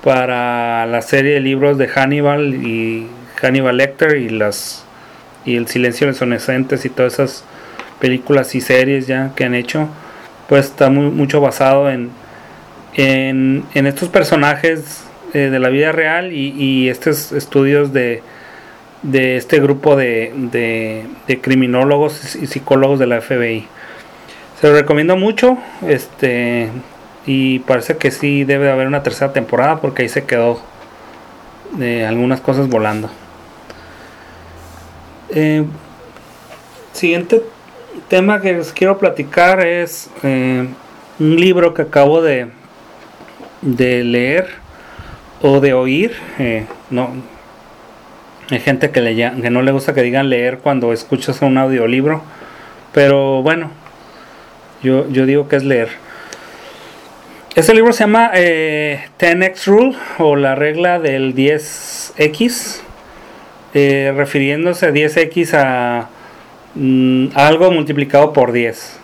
para 0.04 0.87
la 0.87 1.00
serie 1.02 1.35
de 1.35 1.40
libros 1.40 1.78
de 1.78 1.88
Hannibal 1.88 2.54
y 2.54 3.07
Hannibal 3.40 3.78
Lecter 3.78 4.16
y 4.19 4.28
las 4.28 4.85
y 5.47 5.57
El 5.57 5.69
silencio 5.69 6.07
de 6.07 6.26
los 6.26 6.85
y 6.85 6.90
todas 6.90 7.14
esas 7.14 7.45
películas 7.99 8.54
y 8.54 8.61
series 8.61 9.07
ya 9.07 9.33
que 9.35 9.45
han 9.45 9.54
hecho, 9.54 9.88
pues 10.50 10.66
está 10.66 10.90
muy, 10.90 11.11
mucho 11.11 11.40
basado 11.40 11.88
en, 11.90 12.11
en, 12.95 13.64
estos 13.87 14.11
personajes 14.11 15.02
eh, 15.33 15.49
de 15.50 15.59
la 15.59 15.71
vida 15.71 15.92
real 15.92 16.33
y, 16.33 16.50
y 16.50 16.90
estos 16.90 17.33
estudios 17.33 17.95
de, 17.95 18.23
de 19.02 19.37
este 19.37 19.61
grupo 19.61 19.97
de, 19.97 20.33
de, 21.26 21.40
criminólogos 21.40 22.37
y 22.37 22.47
psicólogos 22.47 22.99
de 22.99 23.07
la 23.07 23.21
FBI. 23.21 23.66
Se 24.61 24.69
lo 24.69 24.75
recomiendo 24.75 25.16
mucho, 25.16 25.57
este 25.87 26.69
y 27.26 27.61
parece 27.61 27.97
que 27.97 28.11
sí 28.11 28.45
debe 28.45 28.71
haber 28.71 28.87
una 28.87 29.02
tercera 29.02 29.33
temporada 29.33 29.80
porque 29.80 30.02
ahí 30.02 30.09
se 30.09 30.25
quedó 30.25 30.61
de 31.73 32.07
algunas 32.07 32.40
cosas 32.40 32.69
volando. 32.69 33.11
Eh, 35.30 35.64
siguiente 36.92 37.42
tema 38.09 38.40
que 38.40 38.52
les 38.52 38.73
quiero 38.73 38.99
platicar 38.99 39.64
es 39.64 40.11
eh, 40.23 40.66
un 41.19 41.37
libro 41.37 41.73
que 41.75 41.83
acabo 41.83 42.21
de, 42.21 42.49
de 43.62 44.04
leer 44.04 44.49
o 45.40 45.61
de 45.61 45.73
oír. 45.73 46.16
Eh, 46.38 46.66
no, 46.90 47.11
hay 48.50 48.61
gente 48.61 48.90
que, 48.90 49.00
le, 49.00 49.14
que 49.14 49.50
no 49.50 49.62
le 49.62 49.73
gusta 49.73 49.95
que 49.95 50.02
digan 50.02 50.28
leer 50.28 50.59
cuando 50.59 50.92
escuchas 50.92 51.40
un 51.42 51.57
audiolibro. 51.59 52.23
Pero 52.92 53.42
bueno, 53.42 53.71
yo, 54.83 55.04
digo 55.04 55.49
que 55.49 55.57
es 55.57 55.64
leer. 55.64 55.88
Este 57.54 57.75
libro 57.75 57.92
se 57.92 58.04
llama 58.04 58.33
10x 58.33 59.66
Rule 59.66 59.97
o 60.19 60.37
la 60.37 60.54
regla 60.54 60.99
del 60.99 61.35
10x. 61.35 62.80
Eh, 63.73 64.12
refiriéndose 64.16 64.87
a 64.87 64.90
10x 64.90 65.54
a 65.54 66.09
mm, 66.75 67.28
algo 67.35 67.71
multiplicado 67.71 68.33
por 68.33 68.50
10. 68.50 68.99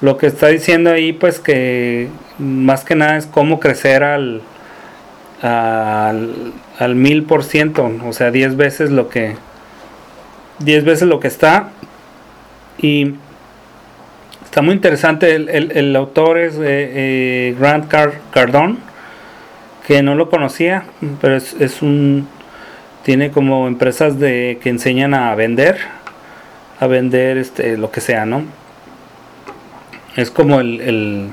Lo 0.00 0.16
que 0.16 0.26
está 0.26 0.46
diciendo 0.46 0.90
ahí, 0.90 1.12
pues 1.12 1.38
que 1.38 2.08
más 2.38 2.84
que 2.84 2.94
nada 2.94 3.18
es 3.18 3.26
cómo 3.26 3.60
crecer 3.60 4.02
al 4.02 4.40
al, 5.42 6.94
mil 6.94 7.24
por 7.24 7.44
ciento, 7.44 7.90
o 8.06 8.12
sea, 8.12 8.30
10 8.30 8.56
veces 8.56 8.90
lo 8.90 9.08
que 9.08 9.36
10 10.60 10.84
veces 10.84 11.08
lo 11.08 11.20
que 11.20 11.28
está. 11.28 11.70
Y 12.78 13.14
está 14.44 14.62
muy 14.62 14.74
interesante. 14.74 15.34
El, 15.34 15.96
autor 15.96 16.38
es 16.38 16.54
eh, 16.54 16.60
eh, 16.62 17.56
Grant 17.58 17.90
Cardone, 18.30 18.76
que 19.86 20.02
no 20.02 20.14
lo 20.14 20.30
conocía, 20.30 20.84
pero 21.20 21.36
es, 21.36 21.54
es 21.54 21.82
un 21.82 22.28
tiene 23.02 23.30
como 23.30 23.66
empresas 23.66 24.18
de 24.18 24.58
que 24.62 24.68
enseñan 24.68 25.14
a 25.14 25.34
vender 25.34 25.78
a 26.80 26.86
vender 26.86 27.38
este 27.38 27.76
lo 27.76 27.90
que 27.90 28.00
sea 28.00 28.26
no 28.26 28.44
es 30.16 30.30
como 30.30 30.60
el, 30.60 31.32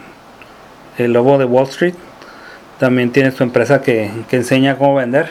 el, 0.98 1.14
lobo 1.14 1.38
de 1.38 1.46
Wall 1.46 1.68
Street 1.68 1.96
también 2.80 3.12
tiene 3.12 3.32
su 3.32 3.44
empresa 3.44 3.82
que, 3.82 4.12
enseña 4.32 4.78
cómo 4.78 4.96
vender. 4.96 5.30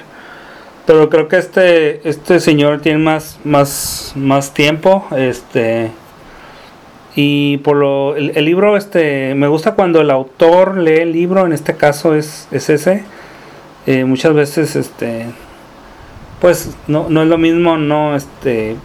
Pero 0.86 1.10
creo 1.10 1.28
que 1.28 1.36
este 1.36 2.08
este 2.08 2.38
señor 2.38 2.80
tiene 2.80 2.98
más 2.98 3.40
más 3.44 4.12
más 4.14 4.54
tiempo 4.54 5.04
este 5.16 5.90
y 7.16 7.56
por 7.58 7.76
lo 7.76 8.14
el, 8.14 8.44
libro 8.44 8.76
este 8.76 9.34
me 9.34 9.48
gusta 9.48 9.74
cuando 9.74 10.00
el 10.00 10.10
autor 10.10 10.76
lee 10.76 11.00
el 11.00 11.12
libro 11.12 11.44
en 11.44 11.52
este 11.52 11.74
caso 11.76 12.14
es, 12.14 12.46
es 12.52 12.70
ese. 12.70 13.04
Eh, 13.86 14.04
muchas 14.04 14.34
veces 14.34 14.76
este 14.76 15.26
pues 16.40 16.76
no, 16.86 17.08
no 17.08 17.22
es 17.22 17.28
lo 17.28 17.38
mismo 17.38 17.76
no 17.78 18.14
este 18.14 18.76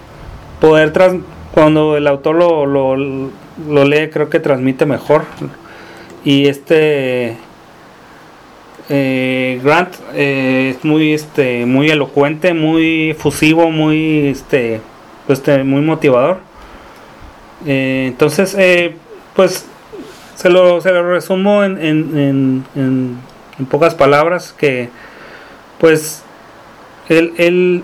poder 0.59 0.93
tras 0.93 1.15
cuando 1.51 1.97
el 1.97 2.07
autor 2.07 2.36
lo, 2.36 2.65
lo, 2.65 2.95
lo 2.95 3.86
lee 3.86 4.09
creo 4.09 4.29
que 4.29 4.39
transmite 4.39 4.86
mejor. 4.88 5.23
Y 6.23 6.47
este 6.47 7.38
eh, 8.93 9.62
Grant 9.63 9.95
eh, 10.13 10.75
es 10.75 10.84
muy 10.84 11.13
este 11.13 11.65
muy 11.65 11.89
elocuente 11.89 12.54
muy 12.54 13.15
fusivo 13.17 13.71
muy 13.71 14.27
este 14.27 14.82
este 15.30 15.63
muy 15.63 15.80
motivador 15.80 16.39
eh, 17.65 18.08
entonces 18.10 18.58
pues 19.34 19.65
se 20.36 20.49
lo, 20.49 20.82
resumo 20.82 21.63
en, 21.63 22.65
en, 22.75 23.17
pocas 23.69 23.95
palabras 23.95 24.54
que 24.58 24.89
pues 25.80 26.23
él, 27.08 27.34
él, 27.38 27.84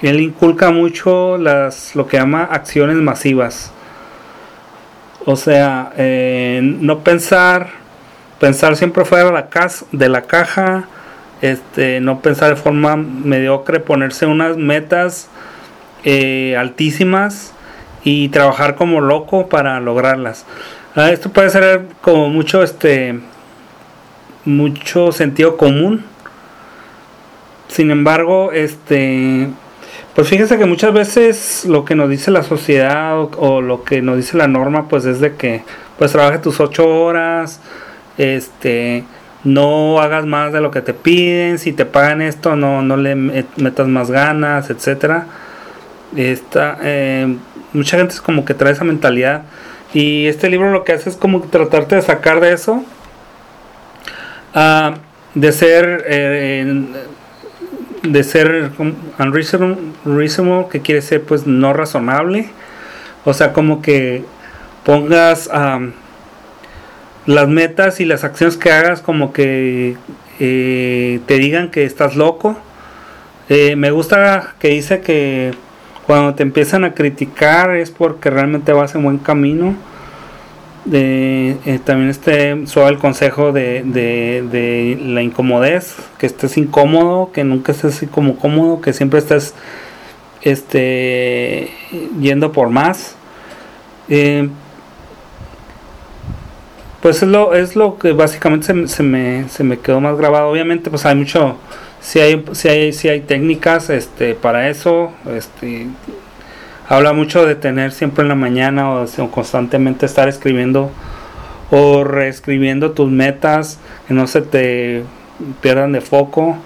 él 0.00 0.20
inculca 0.20 0.70
mucho 0.70 1.38
las, 1.38 1.96
lo 1.96 2.06
que 2.06 2.18
llama 2.18 2.44
acciones 2.44 2.96
masivas. 2.96 3.72
O 5.24 5.36
sea, 5.36 5.92
no 6.60 6.98
pensar, 6.98 7.81
pensar 8.42 8.74
siempre 8.74 9.04
fuera 9.04 9.26
de 9.26 9.30
la, 9.30 9.48
casa, 9.50 9.86
de 9.92 10.08
la 10.08 10.22
caja, 10.22 10.88
este, 11.42 12.00
no 12.00 12.22
pensar 12.22 12.50
de 12.50 12.56
forma 12.56 12.96
mediocre, 12.96 13.78
ponerse 13.78 14.26
unas 14.26 14.56
metas 14.56 15.28
eh, 16.02 16.56
altísimas 16.58 17.52
y 18.02 18.30
trabajar 18.30 18.74
como 18.74 19.00
loco 19.00 19.48
para 19.48 19.78
lograrlas. 19.78 20.44
Ah, 20.96 21.12
esto 21.12 21.30
puede 21.30 21.50
ser 21.50 21.82
como 22.00 22.30
mucho, 22.30 22.64
este, 22.64 23.20
mucho 24.44 25.12
sentido 25.12 25.56
común, 25.56 26.04
sin 27.68 27.92
embargo, 27.92 28.50
este, 28.50 29.50
pues 30.16 30.28
fíjese 30.28 30.58
que 30.58 30.66
muchas 30.66 30.92
veces 30.92 31.64
lo 31.64 31.84
que 31.84 31.94
nos 31.94 32.10
dice 32.10 32.32
la 32.32 32.42
sociedad 32.42 33.16
o, 33.38 33.60
lo 33.60 33.84
que 33.84 34.02
nos 34.02 34.16
dice 34.16 34.36
la 34.36 34.48
norma, 34.48 34.88
pues 34.88 35.04
es 35.04 35.20
de 35.20 35.36
que 35.36 35.62
pues 35.96 36.10
trabaje 36.10 36.38
tus 36.38 36.58
ocho 36.58 36.88
horas, 36.88 37.60
este, 38.18 39.04
no 39.44 40.00
hagas 40.00 40.26
más 40.26 40.52
de 40.52 40.60
lo 40.60 40.70
que 40.70 40.82
te 40.82 40.94
piden, 40.94 41.58
si 41.58 41.72
te 41.72 41.84
pagan 41.84 42.22
esto, 42.22 42.56
no, 42.56 42.82
no 42.82 42.96
le 42.96 43.14
metas 43.14 43.88
más 43.88 44.10
ganas, 44.10 44.70
etcétera. 44.70 45.26
Esta, 46.16 46.78
eh, 46.82 47.36
mucha 47.72 47.96
gente 47.96 48.14
es 48.14 48.20
como 48.20 48.44
que 48.44 48.54
trae 48.54 48.72
esa 48.72 48.84
mentalidad 48.84 49.42
y 49.94 50.26
este 50.26 50.48
libro 50.48 50.70
lo 50.70 50.84
que 50.84 50.92
hace 50.92 51.10
es 51.10 51.16
como 51.16 51.40
tratarte 51.42 51.96
de 51.96 52.02
sacar 52.02 52.40
de 52.40 52.52
eso, 52.52 52.84
uh, 54.54 54.94
de 55.34 55.52
ser 55.52 56.04
eh, 56.06 56.84
de 58.02 58.24
ser 58.24 58.72
unreasonable, 59.18 60.66
que 60.70 60.80
quiere 60.80 61.02
ser 61.02 61.22
pues 61.22 61.46
no 61.46 61.72
razonable. 61.72 62.50
O 63.24 63.32
sea, 63.32 63.52
como 63.52 63.82
que 63.82 64.24
pongas 64.84 65.48
las 67.26 67.48
metas 67.48 68.00
y 68.00 68.04
las 68.04 68.24
acciones 68.24 68.56
que 68.56 68.72
hagas 68.72 69.00
como 69.00 69.32
que 69.32 69.96
eh, 70.40 71.20
te 71.26 71.38
digan 71.38 71.70
que 71.70 71.84
estás 71.84 72.16
loco. 72.16 72.56
Eh, 73.48 73.76
me 73.76 73.90
gusta 73.90 74.54
que 74.58 74.68
dice 74.68 75.00
que 75.00 75.52
cuando 76.06 76.34
te 76.34 76.42
empiezan 76.42 76.84
a 76.84 76.94
criticar 76.94 77.76
es 77.76 77.90
porque 77.90 78.30
realmente 78.30 78.72
vas 78.72 78.94
en 78.94 79.02
buen 79.02 79.18
camino 79.18 79.76
eh, 80.90 81.78
también 81.84 82.10
este 82.10 82.66
suave 82.66 82.90
el 82.90 82.98
consejo 82.98 83.52
de, 83.52 84.98
la 85.00 85.22
incomodez, 85.22 85.94
que 86.18 86.26
estés 86.26 86.56
incómodo, 86.56 87.30
que 87.32 87.44
nunca 87.44 87.72
estés 87.72 87.96
así 87.96 88.06
como 88.06 88.36
cómodo, 88.36 88.80
que 88.80 88.92
siempre 88.92 89.20
estés 89.20 89.54
este, 90.42 91.70
yendo 92.20 92.52
por 92.52 92.70
más. 92.70 93.16
Pues 97.02 97.20
es 97.20 97.28
lo, 97.28 97.52
es 97.52 97.74
lo 97.74 97.98
que 97.98 98.12
básicamente 98.12 98.68
se, 98.68 98.88
se, 98.88 99.02
me, 99.02 99.48
se 99.48 99.64
me 99.64 99.80
quedó 99.80 100.00
más 100.00 100.16
grabado. 100.16 100.48
Obviamente, 100.48 100.88
pues 100.88 101.04
hay 101.04 101.16
mucho, 101.16 101.56
si 102.00 102.20
hay, 102.20 102.44
si 102.52 102.68
hay, 102.68 102.92
si 102.92 103.08
hay 103.08 103.20
técnicas 103.20 103.90
este, 103.90 104.36
para 104.36 104.68
eso. 104.70 105.12
Este, 105.36 105.88
habla 106.88 107.12
mucho 107.12 107.44
de 107.44 107.56
tener 107.56 107.90
siempre 107.90 108.22
en 108.22 108.28
la 108.28 108.36
mañana 108.36 108.92
o, 108.92 109.06
constantemente 109.32 110.06
estar 110.06 110.28
escribiendo 110.28 110.92
o 111.72 112.04
reescribiendo 112.04 112.92
tus 112.92 113.10
metas, 113.10 113.80
que 114.06 114.14
no 114.14 114.28
se 114.28 114.42
te 114.42 115.02
pierdan 115.60 115.90
de 115.90 116.02
foco, 116.02 116.56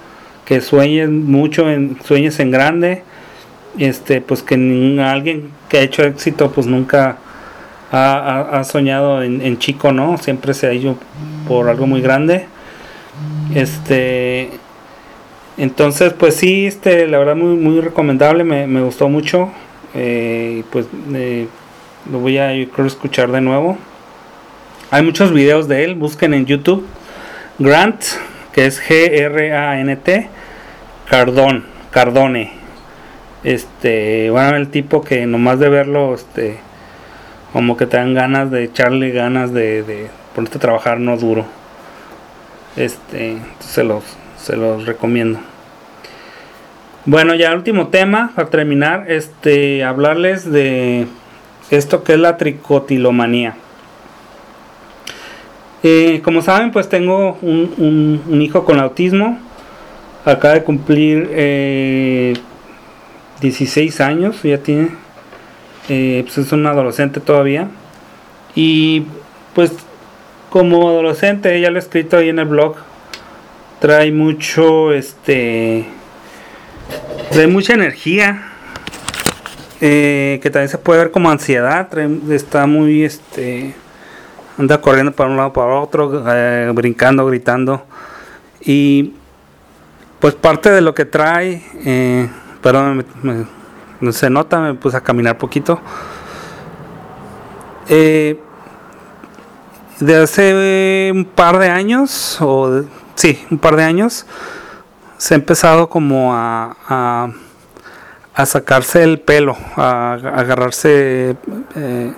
que 0.44 0.61
sueñes 0.61 1.09
mucho, 1.09 1.70
en, 1.70 1.96
sueñes 2.05 2.40
en 2.40 2.51
grande, 2.51 3.05
este, 3.79 4.20
pues 4.20 4.42
que 4.42 4.55
alguien 5.03 5.51
que 5.70 5.79
ha 5.79 5.83
hecho 5.83 6.03
éxito 6.03 6.51
pues 6.51 6.66
nunca 6.66 7.18
ha, 7.92 8.62
soñado 8.64 9.22
en, 9.22 9.59
chico, 9.59 9.92
¿no? 9.92 10.18
Siempre 10.18 10.55
se 10.55 10.66
ha 10.66 10.72
ido 10.72 10.96
por 11.46 11.68
algo 11.68 11.87
muy 11.87 12.01
grande. 12.01 12.46
Este 13.55 14.51
Entonces, 15.57 16.12
pues 16.12 16.35
sí, 16.37 16.66
este, 16.66 17.07
la 17.07 17.18
verdad 17.18 17.37
muy, 17.37 17.57
muy 17.57 17.81
recomendable, 17.81 18.44
me, 18.44 18.83
gustó 18.83 19.09
mucho. 19.09 19.51
Eh, 19.94 20.64
pues 20.70 20.87
eh, 21.14 21.46
lo 22.11 22.18
voy 22.18 22.38
a 22.38 22.49
creo 22.75 22.87
escuchar 22.87 23.31
de 23.33 23.40
nuevo. 23.40 23.79
Hay 24.90 25.03
muchos 25.03 25.33
videos 25.33 25.68
de 25.68 25.85
él, 25.85 25.94
busquen 25.94 26.35
en 26.35 26.46
YouTube. 26.46 26.87
Grant, 27.59 28.03
que 28.53 28.66
es 28.66 28.81
G-R-A-N-T, 28.83 30.29
Cardón, 31.09 31.64
Cardone. 31.90 32.53
Este, 33.42 34.31
bueno, 34.31 34.57
el 34.57 34.68
tipo 34.68 35.03
que 35.03 35.27
nomás 35.27 35.59
de 35.59 35.68
verlo, 35.68 36.14
este, 36.14 36.59
como 37.56 37.78
que 37.78 37.86
te 37.86 37.96
dan 37.96 38.12
ganas 38.12 38.50
de 38.50 38.64
echarle 38.64 39.12
ganas 39.12 39.50
de, 39.50 39.82
de 39.82 40.10
ponerte 40.34 40.58
a 40.58 40.60
trabajar 40.60 41.00
no 41.00 41.16
duro. 41.16 41.46
Este, 42.76 43.38
se 43.60 43.82
los, 43.82 44.04
se 44.36 44.58
los 44.58 44.84
recomiendo. 44.84 45.38
Bueno, 47.06 47.34
ya 47.34 47.48
el 47.48 47.56
último 47.56 47.88
tema 47.88 48.32
para 48.34 48.50
terminar, 48.50 49.10
este, 49.10 49.84
hablarles 49.84 50.52
de 50.52 51.06
esto 51.70 52.04
que 52.04 52.12
es 52.12 52.18
la 52.18 52.36
tricotilomanía. 52.36 53.56
Eh, 55.82 56.20
como 56.22 56.42
saben, 56.42 56.72
pues 56.72 56.90
tengo 56.90 57.38
un, 57.40 58.38
hijo 58.42 58.66
con 58.66 58.78
autismo. 58.80 59.40
Acaba 60.26 60.52
de 60.52 60.62
cumplir 60.62 62.36
16 63.40 63.98
eh, 63.98 64.02
años, 64.02 64.42
ya 64.42 64.58
tiene. 64.58 65.05
Eh, 65.88 66.22
pues 66.25 66.38
es 66.38 66.53
un 66.53 66.66
adolescente 66.66 67.20
todavía. 67.20 67.68
Y 68.55 69.07
pues 69.55 69.72
como 70.51 70.88
adolescente, 70.88 71.61
ya 71.61 71.70
lo 71.70 71.77
he 71.77 71.81
escrito 71.81 72.16
ahí 72.16 72.29
en 72.29 72.38
el 72.38 72.46
blog, 72.46 72.77
trae 73.81 74.11
mucho, 74.12 74.92
este, 74.92 75.87
trae 77.31 77.46
mucha 77.46 77.75
energía. 77.75 78.53
que 79.79 80.51
también 80.53 80.68
se 80.68 80.79
puede 80.79 81.01
ver 81.01 81.11
como 81.11 81.31
ansiedad, 81.31 81.88
está 82.31 82.66
muy, 82.66 83.05
este, 83.05 83.75
anda 84.59 84.81
corriendo 84.81 85.12
para 85.12 85.31
un 85.31 85.37
lado 85.37 85.53
para 85.53 85.75
otro, 85.75 86.25
eh, 86.29 86.70
brincando, 86.75 87.27
gritando. 87.27 87.85
Y 88.61 89.14
pues 90.18 90.35
parte 90.35 90.70
de 90.70 90.81
lo 90.81 90.94
que 90.94 91.05
trae, 91.05 91.62
eh, 91.85 92.29
perdón, 92.62 93.05
no 93.22 93.46
se 94.11 94.30
nota, 94.30 94.61
me 94.61 94.74
puse 94.74 94.96
a 94.96 95.00
caminar 95.00 95.38
poquito. 95.38 95.80
Eh, 97.88 98.40
de 100.00 100.16
hace 100.16 101.11
un 101.14 101.24
par 101.24 101.59
de 101.59 101.68
años, 101.68 102.38
o 102.40 102.82
sí, 103.14 103.44
un 103.50 103.59
par 103.59 103.76
de 103.76 103.85
años, 103.85 104.26
se 105.16 105.35
ha 105.35 105.37
empezado 105.37 105.88
como 105.88 106.35
a, 106.35 106.76
a, 106.88 107.28
a 108.35 108.46
sacarse 108.46 109.02
el 109.02 109.20
pelo, 109.20 109.56
a, 109.76 110.12
agarrarse 110.12 111.37
eh, 111.74 112.12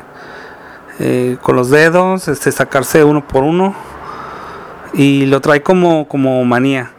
eh, 0.99 1.37
con 1.41 1.55
los 1.55 1.71
dedos, 1.71 2.27
este, 2.27 2.51
sacarse 2.51 3.05
uno 3.05 3.27
por 3.27 3.45
uno 3.45 3.75
y 4.95 5.27
lo 5.27 5.41
trae 5.41 5.63
como, 5.63 6.09
como 6.09 6.45
manía. 6.45 6.93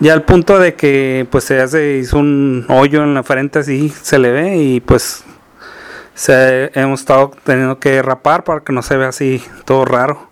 Ya 0.00 0.12
al 0.12 0.22
punto 0.22 0.58
de 0.58 0.74
que 0.74 1.26
pues 1.30 1.44
se 1.44 1.60
hace 1.60 1.98
hizo 1.98 2.18
un 2.18 2.64
hoyo 2.68 3.02
en 3.02 3.14
la 3.14 3.22
frente 3.24 3.58
así 3.58 3.88
se 3.88 4.18
le 4.18 4.30
ve 4.30 4.56
y 4.56 4.80
pues 4.80 5.24
se, 6.14 6.70
hemos 6.74 7.00
estado 7.00 7.32
teniendo 7.44 7.78
que 7.80 8.00
rapar 8.02 8.44
para 8.44 8.60
que 8.60 8.72
no 8.72 8.82
se 8.82 8.96
vea 8.96 9.08
así 9.08 9.42
todo 9.64 9.84
raro. 9.84 10.28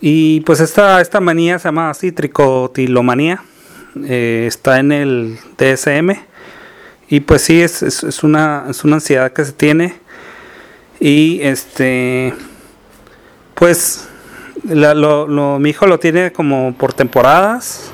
Y 0.00 0.40
pues 0.40 0.60
esta, 0.60 1.00
esta 1.00 1.20
manía 1.20 1.58
se 1.58 1.68
llama 1.68 1.90
así 1.90 2.10
tricotilomanía. 2.10 3.42
Eh, 4.04 4.44
está 4.48 4.80
en 4.80 4.90
el 4.90 5.38
DSM. 5.58 6.16
Y 7.08 7.20
pues 7.20 7.42
sí, 7.42 7.60
es, 7.60 7.82
es, 7.82 8.22
una, 8.24 8.64
es 8.70 8.84
una 8.84 8.96
ansiedad 8.96 9.32
que 9.32 9.44
se 9.44 9.52
tiene 9.52 10.02
y 11.04 11.40
este, 11.42 12.32
pues, 13.56 14.08
lo, 14.62 15.58
mi 15.58 15.70
hijo 15.70 15.88
lo 15.88 15.98
tiene 15.98 16.32
como 16.32 16.74
por 16.74 16.92
temporadas. 16.92 17.90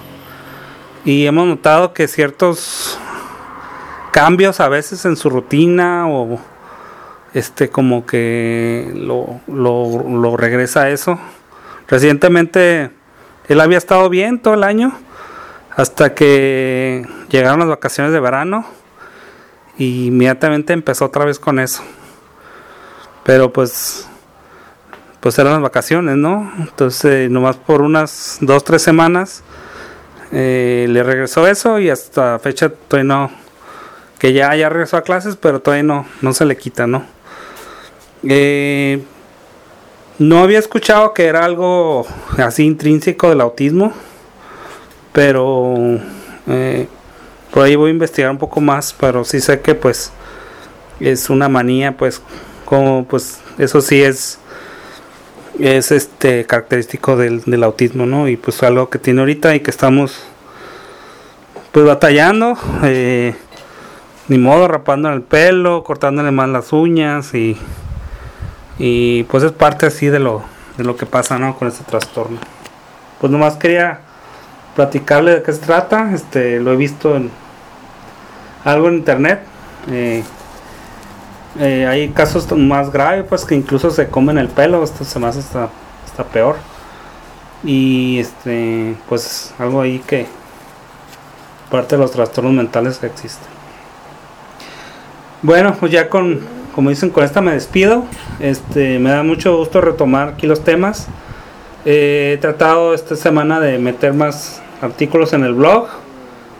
Y 1.08 1.24
hemos 1.26 1.46
notado 1.46 1.94
que 1.94 2.06
ciertos 2.06 2.98
cambios 4.10 4.60
a 4.60 4.68
veces 4.68 5.06
en 5.06 5.16
su 5.16 5.30
rutina 5.30 6.06
o 6.06 6.38
este 7.32 7.70
como 7.70 8.04
que 8.04 8.92
lo, 8.94 9.40
lo, 9.46 10.36
regresa 10.36 10.82
a 10.82 10.90
eso. 10.90 11.18
Recientemente 11.88 12.90
él 13.48 13.60
había 13.62 13.78
estado 13.78 14.10
bien 14.10 14.38
todo 14.38 14.52
el 14.52 14.62
año 14.62 14.92
hasta 15.74 16.14
que 16.14 17.06
llegaron 17.30 17.60
las 17.60 17.68
vacaciones 17.70 18.12
de 18.12 18.20
verano 18.20 18.66
y 19.78 20.08
inmediatamente 20.08 20.74
empezó 20.74 21.06
otra 21.06 21.24
vez 21.24 21.38
con 21.38 21.58
eso. 21.58 21.82
Pero 23.24 23.50
pues, 23.50 24.06
pues 25.20 25.38
eran 25.38 25.54
las 25.54 25.62
vacaciones, 25.62 26.16
¿no? 26.16 26.52
Entonces, 26.58 27.30
nomás 27.30 27.56
por 27.56 27.80
unas 27.80 28.36
dos, 28.42 28.62
tres 28.62 28.82
semanas 28.82 29.42
eh, 30.32 30.86
le 30.88 31.02
regresó 31.02 31.46
eso 31.46 31.78
y 31.78 31.90
hasta 31.90 32.38
fecha 32.38 32.68
todavía 32.68 33.08
no, 33.08 33.30
que 34.18 34.32
ya, 34.32 34.54
ya 34.54 34.68
regresó 34.68 34.96
a 34.96 35.02
clases, 35.02 35.36
pero 35.36 35.60
todavía 35.60 35.84
no, 35.84 36.06
no 36.22 36.32
se 36.32 36.44
le 36.44 36.56
quita, 36.56 36.86
¿no? 36.86 37.04
Eh, 38.24 39.02
no 40.18 40.42
había 40.42 40.58
escuchado 40.58 41.14
que 41.14 41.26
era 41.26 41.44
algo 41.44 42.06
así 42.38 42.64
intrínseco 42.64 43.28
del 43.28 43.40
autismo, 43.40 43.92
pero 45.12 45.74
eh, 46.48 46.88
por 47.52 47.64
ahí 47.64 47.76
voy 47.76 47.90
a 47.90 47.92
investigar 47.92 48.30
un 48.30 48.38
poco 48.38 48.60
más, 48.60 48.94
pero 48.98 49.24
sí 49.24 49.40
sé 49.40 49.60
que 49.60 49.74
pues 49.74 50.10
es 51.00 51.30
una 51.30 51.48
manía 51.48 51.96
pues 51.96 52.20
como 52.64 53.04
pues 53.04 53.38
eso 53.58 53.80
sí 53.80 54.02
es 54.02 54.38
es 55.58 55.90
este 55.90 56.44
característico 56.46 57.16
del, 57.16 57.62
autismo 57.64 58.06
no 58.06 58.28
y 58.28 58.36
pues 58.36 58.62
algo 58.62 58.90
que 58.90 58.98
tiene 58.98 59.20
ahorita 59.20 59.54
y 59.54 59.60
que 59.60 59.70
estamos 59.70 60.24
pues 61.72 61.84
batallando 61.84 62.56
eh, 62.84 63.34
ni 64.28 64.38
modo 64.38 64.68
rapando 64.68 65.12
el 65.12 65.22
pelo 65.22 65.82
cortándole 65.84 66.30
más 66.30 66.48
las 66.48 66.72
uñas 66.72 67.34
y 67.34 67.56
y 68.78 69.24
pues 69.24 69.42
es 69.42 69.52
parte 69.52 69.86
así 69.86 70.06
de 70.06 70.20
lo 70.20 70.44
de 70.76 70.84
lo 70.84 70.96
que 70.96 71.06
pasa 71.06 71.38
no 71.38 71.56
con 71.58 71.68
este 71.68 71.84
trastorno. 71.84 72.38
Pues 73.20 73.32
nomás 73.32 73.56
quería 73.56 74.00
platicarle 74.76 75.32
de 75.32 75.42
qué 75.42 75.52
se 75.52 75.58
trata. 75.58 76.12
Este 76.14 76.60
lo 76.60 76.72
he 76.72 76.76
visto 76.76 77.16
en 77.16 77.30
algo 78.64 78.88
en 78.88 78.94
internet 78.94 79.40
eh, 79.90 80.22
eh, 81.58 81.86
hay 81.86 82.08
casos 82.10 82.50
más 82.52 82.92
graves, 82.92 83.24
pues 83.28 83.44
que 83.44 83.54
incluso 83.54 83.90
se 83.90 84.08
comen 84.08 84.38
el 84.38 84.48
pelo, 84.48 84.82
esto 84.84 85.04
se 85.04 85.18
más 85.18 85.36
está, 85.36 85.68
está 86.06 86.24
peor. 86.24 86.56
Y 87.64 88.18
este, 88.18 88.94
pues 89.08 89.54
algo 89.58 89.80
ahí 89.80 89.98
que 90.00 90.26
parte 91.70 91.96
de 91.96 92.02
los 92.02 92.12
trastornos 92.12 92.52
mentales 92.52 92.98
que 92.98 93.06
existen. 93.06 93.48
Bueno, 95.42 95.76
pues 95.78 95.92
ya 95.92 96.08
con, 96.08 96.40
como 96.74 96.90
dicen, 96.90 97.10
con 97.10 97.24
esta 97.24 97.40
me 97.40 97.52
despido. 97.52 98.04
Este, 98.40 98.98
me 98.98 99.10
da 99.10 99.22
mucho 99.22 99.56
gusto 99.56 99.80
retomar 99.80 100.28
aquí 100.28 100.46
los 100.46 100.64
temas. 100.64 101.08
Eh, 101.84 102.34
he 102.34 102.38
tratado 102.38 102.94
esta 102.94 103.16
semana 103.16 103.60
de 103.60 103.78
meter 103.78 104.12
más 104.12 104.60
artículos 104.80 105.32
en 105.32 105.44
el 105.44 105.54
blog, 105.54 105.88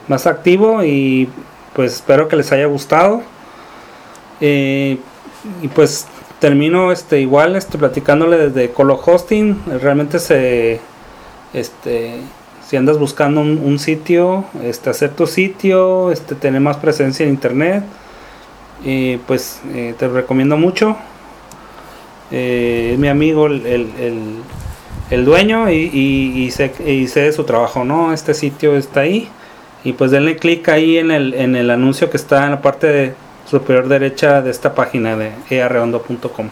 más 0.09 0.27
activo 0.27 0.83
y 0.85 1.29
pues 1.75 1.95
espero 1.95 2.29
que 2.29 2.37
les 2.37 2.51
haya 2.53 2.67
gustado. 2.67 3.23
Eh, 4.41 4.99
y 5.63 5.69
pues 5.69 6.07
termino 6.39 6.93
este 6.93 7.21
igual 7.21 7.57
este 7.57 7.79
platicándole 7.79 8.37
desde 8.37 8.71
Colo 8.71 9.01
Hosting. 9.05 9.57
Realmente 9.81 10.19
se 10.19 10.81
este 11.53 12.21
si 12.69 12.77
andas 12.77 12.99
buscando 12.99 13.41
un, 13.41 13.79
sitio, 13.79 14.45
este 14.63 14.91
hacer 14.91 15.15
tu 15.15 15.27
sitio, 15.27 16.11
este 16.11 16.35
tener 16.35 16.61
más 16.61 16.77
presencia 16.77 17.25
en 17.25 17.31
internet, 17.31 17.83
pues 19.27 19.63
eh, 19.75 19.95
te 19.99 20.07
recomiendo 20.07 20.59
mucho. 20.59 20.95
Eh, 22.31 22.91
es 22.93 22.99
mi 22.99 23.09
amigo 23.09 23.47
el, 23.47 23.65
el, 25.11 25.25
dueño 25.25 25.71
y, 25.71 25.77
y, 25.95 26.51
sé, 26.51 26.71
y 26.87 27.09
sé 27.09 27.23
de 27.23 27.33
su 27.33 27.45
trabajo, 27.45 27.87
¿no? 27.87 28.13
Este 28.13 28.35
sitio 28.35 28.77
está 28.77 29.01
ahí. 29.01 29.31
Y 29.83 29.95
pues 29.95 30.11
denle 30.11 30.37
clic 30.37 30.69
ahí 30.69 30.99
en 30.99 31.11
el, 31.11 31.33
en 31.33 31.57
el 31.57 31.71
anuncio 31.71 32.11
que 32.11 32.19
está 32.19 32.45
en 32.45 32.51
la 32.51 32.61
parte 32.61 32.87
de 32.87 33.15
superior 33.49 33.89
derecha 33.89 34.43
de 34.43 34.51
esta 34.51 34.75
página 34.75 35.17
de 35.17 35.33
earredondo.com. 35.51 36.51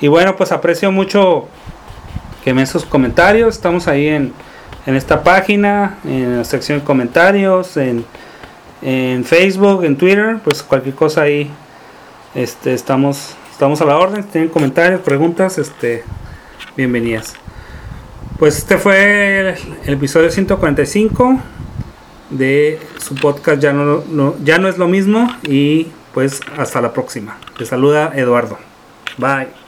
Y 0.00 0.08
bueno, 0.08 0.36
pues 0.36 0.52
aprecio 0.52 0.90
mucho 0.90 1.48
que 2.42 2.54
me 2.54 2.66
sus 2.66 2.84
comentarios. 2.84 3.54
Estamos 3.54 3.88
ahí 3.88 4.08
en, 4.08 4.32
en 4.86 4.94
esta 4.94 5.22
página, 5.22 5.98
en 6.04 6.38
la 6.38 6.44
sección 6.44 6.80
de 6.80 6.84
comentarios, 6.84 7.76
en, 7.76 8.04
en 8.82 9.24
Facebook, 9.24 9.84
en 9.84 9.96
Twitter, 9.96 10.38
pues 10.44 10.62
cualquier 10.62 10.94
cosa 10.94 11.22
ahí 11.22 11.50
este, 12.34 12.74
estamos, 12.74 13.34
estamos 13.50 13.80
a 13.80 13.84
la 13.84 13.96
orden. 13.96 14.22
Si 14.22 14.28
tienen 14.30 14.50
comentarios, 14.50 15.00
preguntas, 15.00 15.58
este, 15.58 16.04
bienvenidas. 16.76 17.34
Pues 18.38 18.58
este 18.58 18.78
fue 18.78 19.40
el, 19.40 19.54
el 19.86 19.94
episodio 19.94 20.30
145. 20.30 21.38
de 22.30 22.80
su 22.98 23.14
podcast 23.14 23.62
ya 23.62 23.72
no, 23.72 24.02
no, 24.10 24.34
ya 24.42 24.58
no 24.58 24.68
es 24.68 24.76
lo 24.76 24.88
mismo 24.88 25.28
y 25.44 25.88
pues 26.14 26.40
hasta 26.56 26.80
la 26.80 26.92
próxima. 26.92 27.36
Te 27.58 27.66
saluda 27.66 28.12
Eduardo. 28.14 28.56
Bye. 29.18 29.63